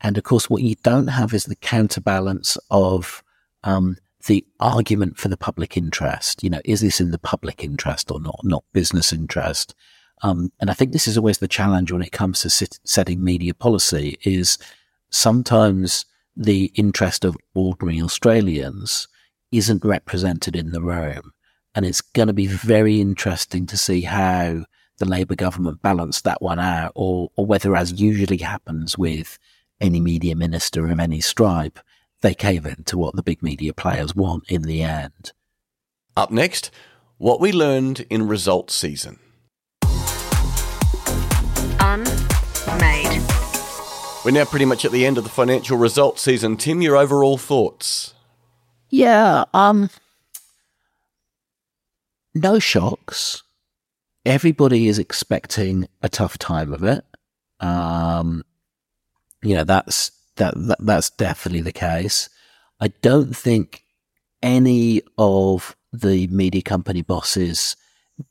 And 0.02 0.18
of 0.18 0.26
course, 0.26 0.50
what 0.50 0.62
you 0.62 0.76
don't 0.84 1.08
have 1.08 1.34
is 1.34 1.46
the 1.46 1.56
counterbalance 1.56 2.58
of 2.70 3.24
um, 3.64 3.96
the 4.28 4.46
argument 4.60 5.18
for 5.18 5.30
the 5.30 5.38
public 5.38 5.78
interest. 5.78 6.44
You 6.44 6.50
know, 6.50 6.62
is 6.66 6.82
this 6.82 7.00
in 7.00 7.12
the 7.12 7.18
public 7.18 7.64
interest 7.64 8.12
or 8.12 8.20
not? 8.20 8.42
Not 8.44 8.66
business 8.74 9.14
interest. 9.14 9.74
Um, 10.24 10.52
and 10.60 10.70
I 10.70 10.74
think 10.74 10.92
this 10.92 11.08
is 11.08 11.18
always 11.18 11.38
the 11.38 11.48
challenge 11.48 11.90
when 11.90 12.02
it 12.02 12.12
comes 12.12 12.42
to 12.42 12.50
sit, 12.50 12.80
setting 12.84 13.24
media 13.24 13.54
policy 13.54 14.18
is 14.24 14.58
sometimes 15.10 16.06
the 16.36 16.66
interest 16.76 17.24
of 17.24 17.38
ordinary 17.56 18.02
Australians 18.02 19.08
isn't 19.54 19.86
represented 19.86 20.54
in 20.54 20.72
the 20.72 20.82
room. 20.82 21.33
And 21.76 21.86
it's 21.86 22.02
going 22.02 22.28
to 22.28 22.34
be 22.34 22.48
very 22.48 23.02
interesting 23.02 23.66
to 23.68 23.78
see 23.78 24.02
how 24.02 24.66
the 25.00 25.06
Labour 25.06 25.36
government 25.36 25.82
balance 25.82 26.22
that 26.22 26.42
one 26.42 26.60
out 26.60 26.92
or, 26.96 27.32
or 27.36 27.46
whether, 27.46 27.76
as 27.76 28.00
usually 28.00 28.38
happens 28.38 28.98
with 28.98 29.40
any 29.82 30.00
media 30.00 30.36
minister 30.36 30.88
of 30.88 31.00
any 31.00 31.20
stripe, 31.20 31.80
they 32.22 32.34
cave 32.36 32.66
in 32.66 32.84
to 32.86 32.98
what 32.98 33.16
the 33.16 33.24
big 33.24 33.42
media 33.42 33.74
players 33.74 34.16
want 34.16 34.44
in 34.50 34.62
the 34.62 34.84
end. 34.84 35.32
Up 36.16 36.30
next, 36.30 36.70
what 37.18 37.42
we 37.42 37.52
learned 37.52 38.06
in 38.10 38.28
results 38.28 38.76
season. 38.76 39.20
Unmade. 41.80 43.22
We're 44.24 44.32
now 44.32 44.46
pretty 44.46 44.66
much 44.66 44.86
at 44.86 44.92
the 44.92 45.06
end 45.06 45.18
of 45.18 45.24
the 45.24 45.30
financial 45.30 45.78
results 45.78 46.22
season. 46.22 46.56
Tim, 46.56 46.82
your 46.82 46.96
overall 46.96 47.38
thoughts? 47.38 48.14
Yeah, 48.90 49.46
um, 49.54 49.90
no 52.34 52.60
shocks. 52.60 53.44
Everybody 54.26 54.88
is 54.88 55.00
expecting 55.00 55.88
a 56.02 56.10
tough 56.10 56.38
time 56.38 56.74
of 56.74 56.84
it. 56.84 57.04
Um, 57.60 58.44
you 59.42 59.56
know, 59.56 59.64
that's, 59.64 60.12
that, 60.38 60.54
that, 60.56 60.78
that's 60.80 61.10
definitely 61.10 61.62
the 61.62 61.72
case. 61.72 62.30
I 62.80 62.90
don't 63.02 63.36
think 63.36 63.84
any 64.42 65.02
of 65.18 65.76
the 65.92 66.28
media 66.28 66.62
company 66.62 67.02
bosses 67.02 67.76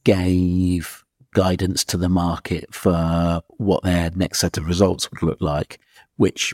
gave 0.05 1.05
guidance 1.35 1.85
to 1.85 1.97
the 1.97 2.09
market 2.09 2.75
for 2.75 3.43
what 3.49 3.83
their 3.83 4.11
next 4.15 4.41
set 4.41 4.59
of 4.59 4.67
results 4.67 5.11
would 5.11 5.23
look 5.23 5.41
like, 5.41 5.81
which 6.17 6.53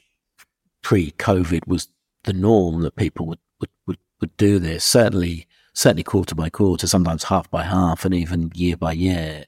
pre-COVID 0.82 1.66
was 1.66 1.88
the 2.24 2.32
norm 2.32 2.82
that 2.82 2.94
people 2.94 3.26
would, 3.26 3.40
would, 3.60 3.70
would, 3.86 3.98
would 4.20 4.36
do 4.36 4.58
this. 4.58 4.84
Certainly, 4.84 5.47
certainly 5.74 6.02
quarter 6.02 6.34
by 6.34 6.50
quarter, 6.50 6.86
sometimes 6.86 7.24
half 7.24 7.50
by 7.50 7.64
half, 7.64 8.04
and 8.04 8.14
even 8.14 8.50
year 8.54 8.76
by 8.76 8.92
year. 8.92 9.44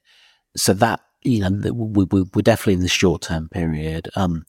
So 0.56 0.72
that 0.74 1.00
you 1.22 1.40
know, 1.40 1.72
we, 1.72 2.04
we, 2.04 2.22
we're 2.35 2.42
definitely 2.42 2.74
in 2.74 2.80
the 2.80 2.88
short 2.88 3.22
term 3.22 3.48
period. 3.48 4.09
Um, 4.16 4.46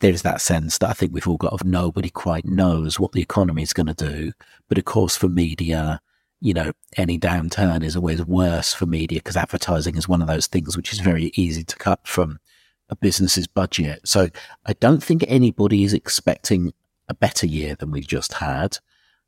there's 0.00 0.22
that 0.22 0.40
sense 0.40 0.78
that 0.78 0.90
I 0.90 0.92
think 0.94 1.12
we've 1.12 1.28
all 1.28 1.36
got 1.36 1.52
of 1.52 1.64
nobody 1.64 2.10
quite 2.10 2.44
knows 2.44 2.98
what 2.98 3.12
the 3.12 3.22
economy 3.22 3.62
is 3.62 3.72
going 3.72 3.86
to 3.86 3.94
do. 3.94 4.32
But 4.68 4.78
of 4.78 4.84
course, 4.84 5.16
for 5.16 5.28
media, 5.28 6.00
you 6.40 6.54
know, 6.54 6.72
any 6.96 7.18
downturn 7.20 7.84
is 7.84 7.94
always 7.94 8.24
worse 8.24 8.74
for 8.74 8.84
media 8.84 9.20
because 9.20 9.36
advertising 9.36 9.96
is 9.96 10.08
one 10.08 10.20
of 10.20 10.26
those 10.26 10.48
things 10.48 10.76
which 10.76 10.92
is 10.92 10.98
very 10.98 11.30
easy 11.36 11.62
to 11.62 11.76
cut 11.76 12.00
from 12.04 12.40
a 12.88 12.96
business's 12.96 13.46
budget. 13.46 14.00
So 14.04 14.28
I 14.66 14.72
don't 14.74 15.02
think 15.02 15.24
anybody 15.28 15.84
is 15.84 15.94
expecting 15.94 16.72
a 17.08 17.14
better 17.14 17.46
year 17.46 17.76
than 17.76 17.92
we've 17.92 18.06
just 18.06 18.34
had. 18.34 18.78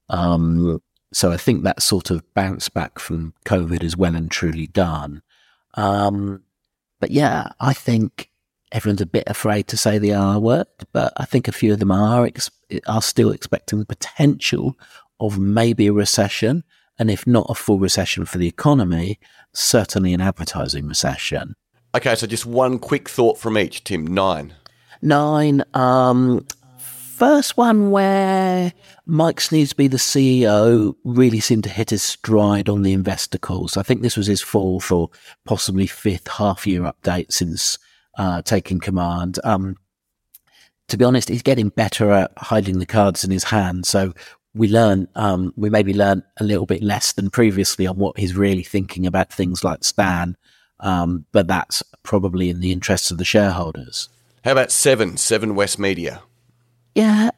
Um, 0.09 0.83
so 1.15 1.31
I 1.31 1.37
think 1.37 1.63
that 1.63 1.83
sort 1.83 2.11
of 2.11 2.23
bounce 2.35 2.69
back 2.69 2.99
from 2.99 3.35
COVID 3.45 3.83
is 3.83 3.97
well 3.97 4.15
and 4.15 4.31
truly 4.31 4.67
done. 4.67 5.23
Um, 5.75 6.43
but 7.01 7.11
yeah, 7.11 7.51
I 7.61 7.73
think 7.73 8.31
everyone's 8.73 9.01
a 9.01 9.07
bit 9.07 9.25
afraid 9.27 9.69
to 9.69 9.77
say 9.77 9.99
the 9.99 10.15
R 10.15 10.39
word, 10.39 10.67
but 10.93 11.13
I 11.17 11.25
think 11.25 11.47
a 11.47 11.53
few 11.53 11.73
of 11.73 11.79
them 11.79 11.93
are 11.93 12.27
ex- 12.27 12.51
are 12.87 13.03
still 13.03 13.31
expecting 13.31 13.79
the 13.79 13.87
potential 13.87 14.77
of 15.21 15.39
maybe 15.39 15.87
a 15.87 15.93
recession 15.93 16.65
and 16.99 17.11
if 17.11 17.27
not 17.27 17.47
a 17.49 17.55
full 17.55 17.79
recession 17.79 18.25
for 18.25 18.39
the 18.39 18.49
economy, 18.49 19.19
certainly 19.53 20.13
an 20.15 20.21
advertising 20.21 20.87
recession. 20.87 21.55
Okay, 21.95 22.15
so 22.15 22.27
just 22.27 22.47
one 22.47 22.79
quick 22.79 23.09
thought 23.09 23.39
from 23.39 23.57
each, 23.57 23.85
Tim. 23.85 24.07
Nine. 24.07 24.55
Nine. 25.01 25.63
Um, 25.75 26.47
first 26.79 27.57
one 27.57 27.91
where 27.91 28.73
Mike 29.07 29.37
Sneesby, 29.37 29.91
the 29.91 29.99
CEO, 29.99 30.95
really 31.05 31.41
seemed 31.41 31.65
to 31.65 31.71
hit 31.71 31.91
his 31.91 32.03
stride 32.03 32.69
on 32.69 32.83
the 32.83 32.93
investor 32.93 33.39
calls. 33.39 33.77
I 33.77 33.83
think 33.83 34.01
this 34.01 34.17
was 34.17 34.27
his 34.27 34.41
fourth 34.41 34.91
or 34.91 35.11
possibly 35.45 35.87
fifth 35.87 36.29
half 36.29 36.67
year 36.67 36.83
update 36.83 37.31
since 37.31 37.79
uh, 38.17 38.41
taking 38.43 38.81
command. 38.81 39.39
Um, 39.45 39.77
to 40.89 40.97
be 40.97 41.05
honest, 41.05 41.29
he's 41.29 41.43
getting 41.43 41.69
better 41.69 42.11
at 42.11 42.33
hiding 42.39 42.79
the 42.79 42.87
cards 42.87 43.25
in 43.25 43.31
his 43.31 43.45
hand. 43.45 43.87
So 43.87 44.15
we 44.55 44.69
learn, 44.69 45.09
um, 45.17 45.53
we 45.57 45.69
maybe 45.69 45.93
learn 45.93 46.23
a 46.39 46.45
little 46.45 46.67
bit 46.67 46.83
less 46.83 47.13
than 47.13 47.29
previously 47.29 47.87
on 47.87 47.97
what 47.97 48.19
he's 48.19 48.35
really 48.35 48.63
thinking 48.63 49.07
about 49.07 49.33
things 49.33 49.65
like 49.65 49.85
Stan. 49.85 50.37
Um, 50.81 51.27
but 51.33 51.47
that's 51.47 51.83
probably 52.03 52.49
in 52.49 52.61
the 52.61 52.73
interests 52.73 53.11
of 53.11 53.19
the 53.19 53.25
shareholders. 53.25 54.09
How 54.45 54.53
about 54.53 54.71
Seven, 54.71 55.17
Seven 55.17 55.55
West 55.55 55.79
Media? 55.79 56.23
Yeah, 56.95 57.31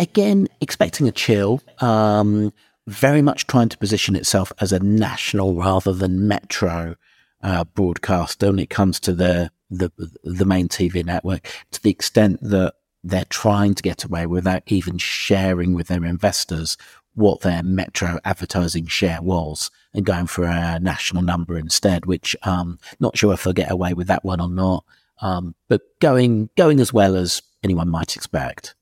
again, 0.00 0.48
expecting 0.60 1.06
a 1.06 1.12
chill. 1.12 1.60
Um, 1.78 2.52
very 2.86 3.22
much 3.22 3.46
trying 3.46 3.68
to 3.70 3.78
position 3.78 4.16
itself 4.16 4.52
as 4.60 4.72
a 4.72 4.80
national 4.80 5.54
rather 5.54 5.92
than 5.92 6.28
metro 6.28 6.96
uh, 7.42 7.64
broadcaster 7.64 8.48
when 8.48 8.58
it 8.58 8.70
comes 8.70 8.98
to 9.00 9.12
the, 9.12 9.50
the 9.70 9.90
the 10.24 10.44
main 10.44 10.68
TV 10.68 11.04
network. 11.04 11.48
To 11.72 11.82
the 11.82 11.90
extent 11.90 12.40
that 12.42 12.74
they're 13.02 13.24
trying 13.26 13.74
to 13.74 13.82
get 13.82 14.04
away 14.04 14.26
without 14.26 14.62
even 14.66 14.98
sharing 14.98 15.74
with 15.74 15.88
their 15.88 16.04
investors 16.04 16.76
what 17.14 17.42
their 17.42 17.62
metro 17.62 18.18
advertising 18.24 18.86
share 18.86 19.22
was 19.22 19.70
and 19.92 20.04
going 20.04 20.26
for 20.26 20.44
a 20.44 20.80
national 20.80 21.22
number 21.22 21.56
instead, 21.56 22.06
which 22.06 22.34
um 22.42 22.78
not 22.98 23.16
sure 23.16 23.32
if 23.32 23.44
they'll 23.44 23.52
get 23.52 23.70
away 23.70 23.94
with 23.94 24.08
that 24.08 24.24
one 24.24 24.40
or 24.40 24.48
not. 24.48 24.84
Um, 25.22 25.54
but 25.68 25.82
going 26.00 26.50
going 26.56 26.80
as 26.80 26.92
well 26.92 27.14
as 27.14 27.42
anyone 27.62 27.88
might 27.88 28.16
expect. 28.16 28.74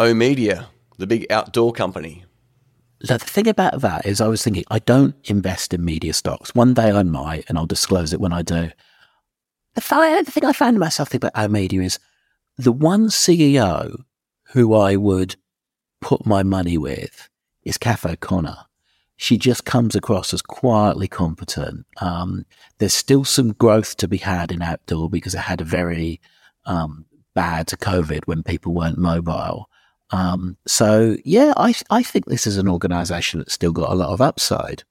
Ooh 0.00 0.14
Media, 0.14 0.68
the 0.96 1.08
big 1.08 1.26
outdoor 1.28 1.72
company. 1.72 2.24
The 3.00 3.18
thing 3.18 3.48
about 3.48 3.80
that 3.80 4.06
is 4.06 4.20
I 4.20 4.28
was 4.28 4.44
thinking 4.44 4.62
I 4.70 4.78
don't 4.78 5.16
invest 5.24 5.74
in 5.74 5.84
media 5.84 6.12
stocks. 6.12 6.54
One 6.54 6.72
day 6.72 6.92
I 6.92 7.02
might 7.02 7.44
and 7.48 7.58
I'll 7.58 7.66
disclose 7.66 8.12
it 8.12 8.20
when 8.20 8.32
I 8.32 8.42
do. 8.42 8.70
The 9.74 10.24
thing 10.24 10.44
I 10.44 10.52
found 10.52 10.78
myself 10.78 11.08
thinking 11.08 11.30
about 11.34 11.44
Ooh 11.44 11.52
Media 11.52 11.82
is 11.82 11.98
the 12.56 12.70
one 12.70 13.08
CEO 13.08 14.04
who 14.52 14.72
I 14.72 14.94
would 14.94 15.34
put 16.00 16.24
my 16.24 16.44
money 16.44 16.78
with 16.78 17.28
is 17.64 17.76
Kath 17.76 18.06
O'Connor. 18.06 18.56
She 19.16 19.36
just 19.36 19.64
comes 19.64 19.96
across 19.96 20.32
as 20.32 20.42
quietly 20.42 21.08
competent. 21.08 21.86
Um, 22.00 22.46
there's 22.78 22.94
still 22.94 23.24
some 23.24 23.52
growth 23.52 23.96
to 23.96 24.06
be 24.06 24.18
had 24.18 24.52
in 24.52 24.62
outdoor 24.62 25.10
because 25.10 25.34
it 25.34 25.38
had 25.38 25.60
a 25.60 25.64
very 25.64 26.20
um, 26.66 27.06
bad 27.34 27.66
COVID 27.66 28.26
when 28.26 28.44
people 28.44 28.72
weren't 28.72 28.96
mobile. 28.96 29.68
Um, 30.10 30.56
so 30.66 31.16
yeah, 31.24 31.52
I 31.56 31.74
I 31.90 32.02
think 32.02 32.26
this 32.26 32.46
is 32.46 32.56
an 32.56 32.68
organisation 32.68 33.40
that's 33.40 33.52
still 33.52 33.72
got 33.72 33.90
a 33.90 33.94
lot 33.94 34.10
of 34.10 34.20
upside. 34.20 34.84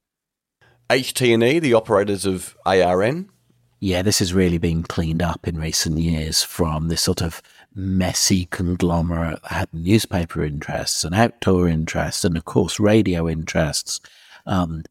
HT&E, 0.89 1.60
the 1.60 1.73
operators 1.73 2.25
of 2.25 2.56
ARN. 2.65 3.30
Yeah, 3.80 4.01
this 4.01 4.19
has 4.19 4.34
really 4.34 4.58
been 4.58 4.84
cleaned 4.84 5.21
up 5.21 5.47
in 5.47 5.60
recent 5.60 5.97
years 5.97 6.43
from 6.43 6.88
this 6.88 7.01
sort 7.01 7.21
of 7.21 7.41
messy 7.75 8.45
conglomerate 8.45 9.41
that 9.43 9.51
had 9.51 9.73
newspaper 9.73 10.43
interests 10.43 11.03
and 11.03 11.13
outdoor 11.13 11.67
interests 11.67 12.25
and 12.25 12.36
of 12.36 12.45
course 12.45 12.80
radio 12.80 13.30
interests. 13.30 13.99
Um, 14.47 14.84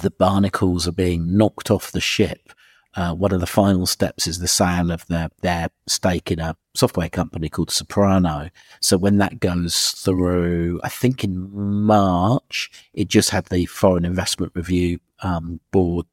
the 0.00 0.10
barnacles 0.10 0.88
are 0.88 0.92
being 0.92 1.36
knocked 1.36 1.70
off 1.70 1.92
the 1.92 2.00
ship. 2.00 2.52
Uh, 2.96 3.14
one 3.14 3.32
of 3.32 3.40
the 3.40 3.46
final 3.46 3.86
steps 3.86 4.26
is 4.26 4.40
the 4.40 4.48
sale 4.48 4.90
of 4.90 5.06
their, 5.06 5.28
their 5.42 5.68
stake 5.86 6.30
in 6.30 6.40
a 6.40 6.56
software 6.74 7.08
company 7.08 7.48
called 7.48 7.70
Soprano. 7.70 8.50
So 8.80 8.98
when 8.98 9.18
that 9.18 9.38
goes 9.38 9.90
through, 9.92 10.80
I 10.82 10.88
think 10.88 11.22
in 11.22 11.50
March, 11.52 12.70
it 12.92 13.08
just 13.08 13.30
had 13.30 13.46
the 13.46 13.66
Foreign 13.66 14.04
Investment 14.04 14.52
Review 14.54 14.98
um, 15.22 15.60
Board 15.70 16.06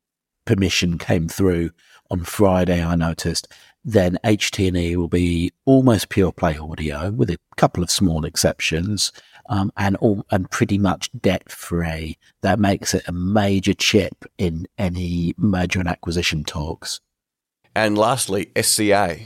permission 0.45 0.97
came 0.97 1.27
through 1.27 1.71
on 2.11 2.23
Friday. 2.23 2.83
I 2.83 2.95
noticed. 2.95 3.47
Then 3.83 4.19
HT&E 4.23 4.97
will 4.97 5.07
be 5.07 5.53
almost 5.65 6.09
pure 6.09 6.31
play 6.31 6.57
audio 6.57 7.09
with 7.11 7.29
a 7.29 7.37
couple 7.55 7.83
of 7.83 7.89
small 7.89 8.25
exceptions 8.25 9.11
um, 9.49 9.71
and 9.77 9.95
all, 9.97 10.25
and 10.31 10.49
pretty 10.49 10.77
much 10.77 11.09
debt 11.19 11.51
free. 11.51 12.17
That 12.41 12.59
makes 12.59 12.93
it 12.93 13.07
a 13.07 13.11
major 13.11 13.73
chip 13.73 14.25
in 14.37 14.67
any 14.77 15.33
merger 15.37 15.79
and 15.79 15.89
acquisition 15.89 16.43
talks. 16.43 16.99
And 17.75 17.97
lastly, 17.97 18.51
SCA. 18.59 19.19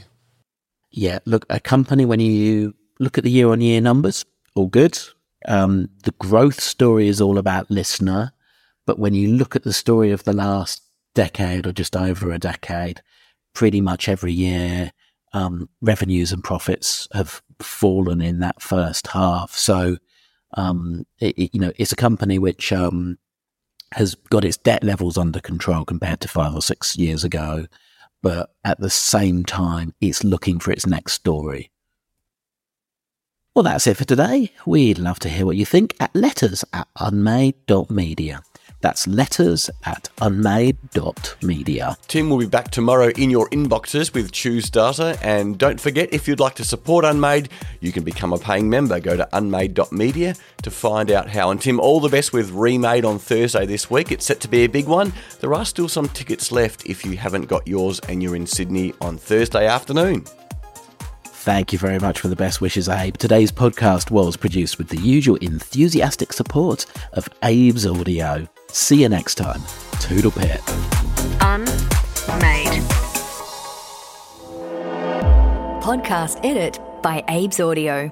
Yeah, 0.90 1.20
look, 1.24 1.46
a 1.48 1.58
company 1.58 2.04
when 2.04 2.20
you 2.20 2.74
look 2.98 3.16
at 3.16 3.24
the 3.24 3.30
year 3.30 3.50
on 3.50 3.60
year 3.60 3.80
numbers, 3.80 4.24
all 4.54 4.66
good. 4.66 4.98
Um, 5.48 5.88
the 6.04 6.12
growth 6.12 6.60
story 6.60 7.08
is 7.08 7.20
all 7.20 7.38
about 7.38 7.68
Listnr, 7.68 8.30
but 8.86 8.98
when 8.98 9.14
you 9.14 9.28
look 9.28 9.56
at 9.56 9.64
the 9.64 9.72
story 9.72 10.10
of 10.10 10.24
the 10.24 10.32
last 10.32 10.82
decade 11.14 11.66
or 11.66 11.72
just 11.72 11.96
over 11.96 12.30
a 12.30 12.38
decade, 12.38 13.02
pretty 13.54 13.80
much 13.80 14.08
every 14.08 14.32
year, 14.32 14.92
um, 15.32 15.68
revenues 15.80 16.32
and 16.32 16.44
profits 16.44 17.08
have 17.12 17.42
fallen 17.60 18.20
in 18.20 18.40
that 18.40 18.60
first 18.60 19.08
half. 19.08 19.56
So 19.56 19.96
um, 20.54 21.06
it, 21.18 21.54
you 21.54 21.60
know, 21.60 21.72
it's 21.76 21.92
a 21.92 21.96
company 21.96 22.38
which 22.38 22.72
um, 22.72 23.18
has 23.92 24.14
got 24.14 24.44
its 24.44 24.56
debt 24.56 24.82
levels 24.82 25.18
under 25.18 25.40
control 25.40 25.84
compared 25.84 26.20
to 26.20 26.28
five 26.28 26.54
or 26.54 26.62
six 26.62 26.96
years 26.96 27.24
ago, 27.24 27.66
but 28.22 28.54
at 28.64 28.80
the 28.80 28.90
same 28.90 29.44
time, 29.44 29.94
it's 30.00 30.24
looking 30.24 30.58
for 30.58 30.70
its 30.72 30.86
next 30.86 31.12
story. 31.14 31.70
Well, 33.54 33.64
that's 33.64 33.86
it 33.86 33.98
for 33.98 34.04
today. 34.04 34.50
We'd 34.64 34.98
love 34.98 35.18
to 35.20 35.28
hear 35.28 35.44
what 35.44 35.56
you 35.56 35.66
think 35.66 35.94
at 36.00 36.14
letters 36.14 36.64
at 36.72 36.88
unmade.media. 36.98 38.42
That's 38.82 39.06
letters 39.06 39.70
at 39.84 40.10
unmade.media. 40.20 41.96
Tim 42.08 42.28
will 42.28 42.38
be 42.38 42.46
back 42.46 42.70
tomorrow 42.70 43.08
in 43.16 43.30
your 43.30 43.48
inboxes 43.50 44.12
with 44.12 44.32
Tuesdata. 44.32 45.18
And 45.22 45.56
don't 45.56 45.80
forget, 45.80 46.12
if 46.12 46.28
you'd 46.28 46.40
like 46.40 46.56
to 46.56 46.64
support 46.64 47.04
Unmade, 47.04 47.48
you 47.80 47.92
can 47.92 48.02
become 48.02 48.32
a 48.32 48.38
paying 48.38 48.68
member. 48.68 49.00
Go 49.00 49.16
to 49.16 49.28
unmade.media 49.32 50.34
to 50.62 50.70
find 50.70 51.10
out 51.10 51.30
how. 51.30 51.50
And 51.50 51.60
Tim, 51.60 51.78
all 51.78 52.00
the 52.00 52.08
best 52.08 52.32
with 52.32 52.50
Remade 52.50 53.04
on 53.04 53.18
Thursday 53.18 53.66
this 53.66 53.88
week. 53.88 54.10
It's 54.12 54.26
set 54.26 54.40
to 54.40 54.48
be 54.48 54.64
a 54.64 54.68
big 54.68 54.86
one. 54.86 55.12
There 55.40 55.54
are 55.54 55.64
still 55.64 55.88
some 55.88 56.08
tickets 56.08 56.50
left 56.50 56.84
if 56.86 57.04
you 57.04 57.16
haven't 57.16 57.46
got 57.46 57.66
yours 57.66 58.00
and 58.08 58.22
you're 58.22 58.36
in 58.36 58.46
Sydney 58.46 58.94
on 59.00 59.16
Thursday 59.16 59.66
afternoon. 59.66 60.24
Thank 61.24 61.72
you 61.72 61.78
very 61.78 61.98
much 61.98 62.20
for 62.20 62.28
the 62.28 62.36
best 62.36 62.60
wishes, 62.60 62.88
Abe. 62.88 63.16
Today's 63.16 63.50
podcast 63.50 64.12
was 64.12 64.36
produced 64.36 64.78
with 64.78 64.88
the 64.88 65.00
usual 65.00 65.36
enthusiastic 65.36 66.32
support 66.32 66.86
of 67.14 67.28
Abe's 67.42 67.84
Audio. 67.84 68.46
See 68.72 69.02
you 69.02 69.08
next 69.08 69.34
time. 69.36 69.62
Toodle 70.00 70.30
pip. 70.30 70.62
Unmade. 71.40 72.82
Podcast 75.82 76.40
edit 76.44 76.78
by 77.02 77.22
Abe's 77.28 77.60
Audio. 77.60 78.10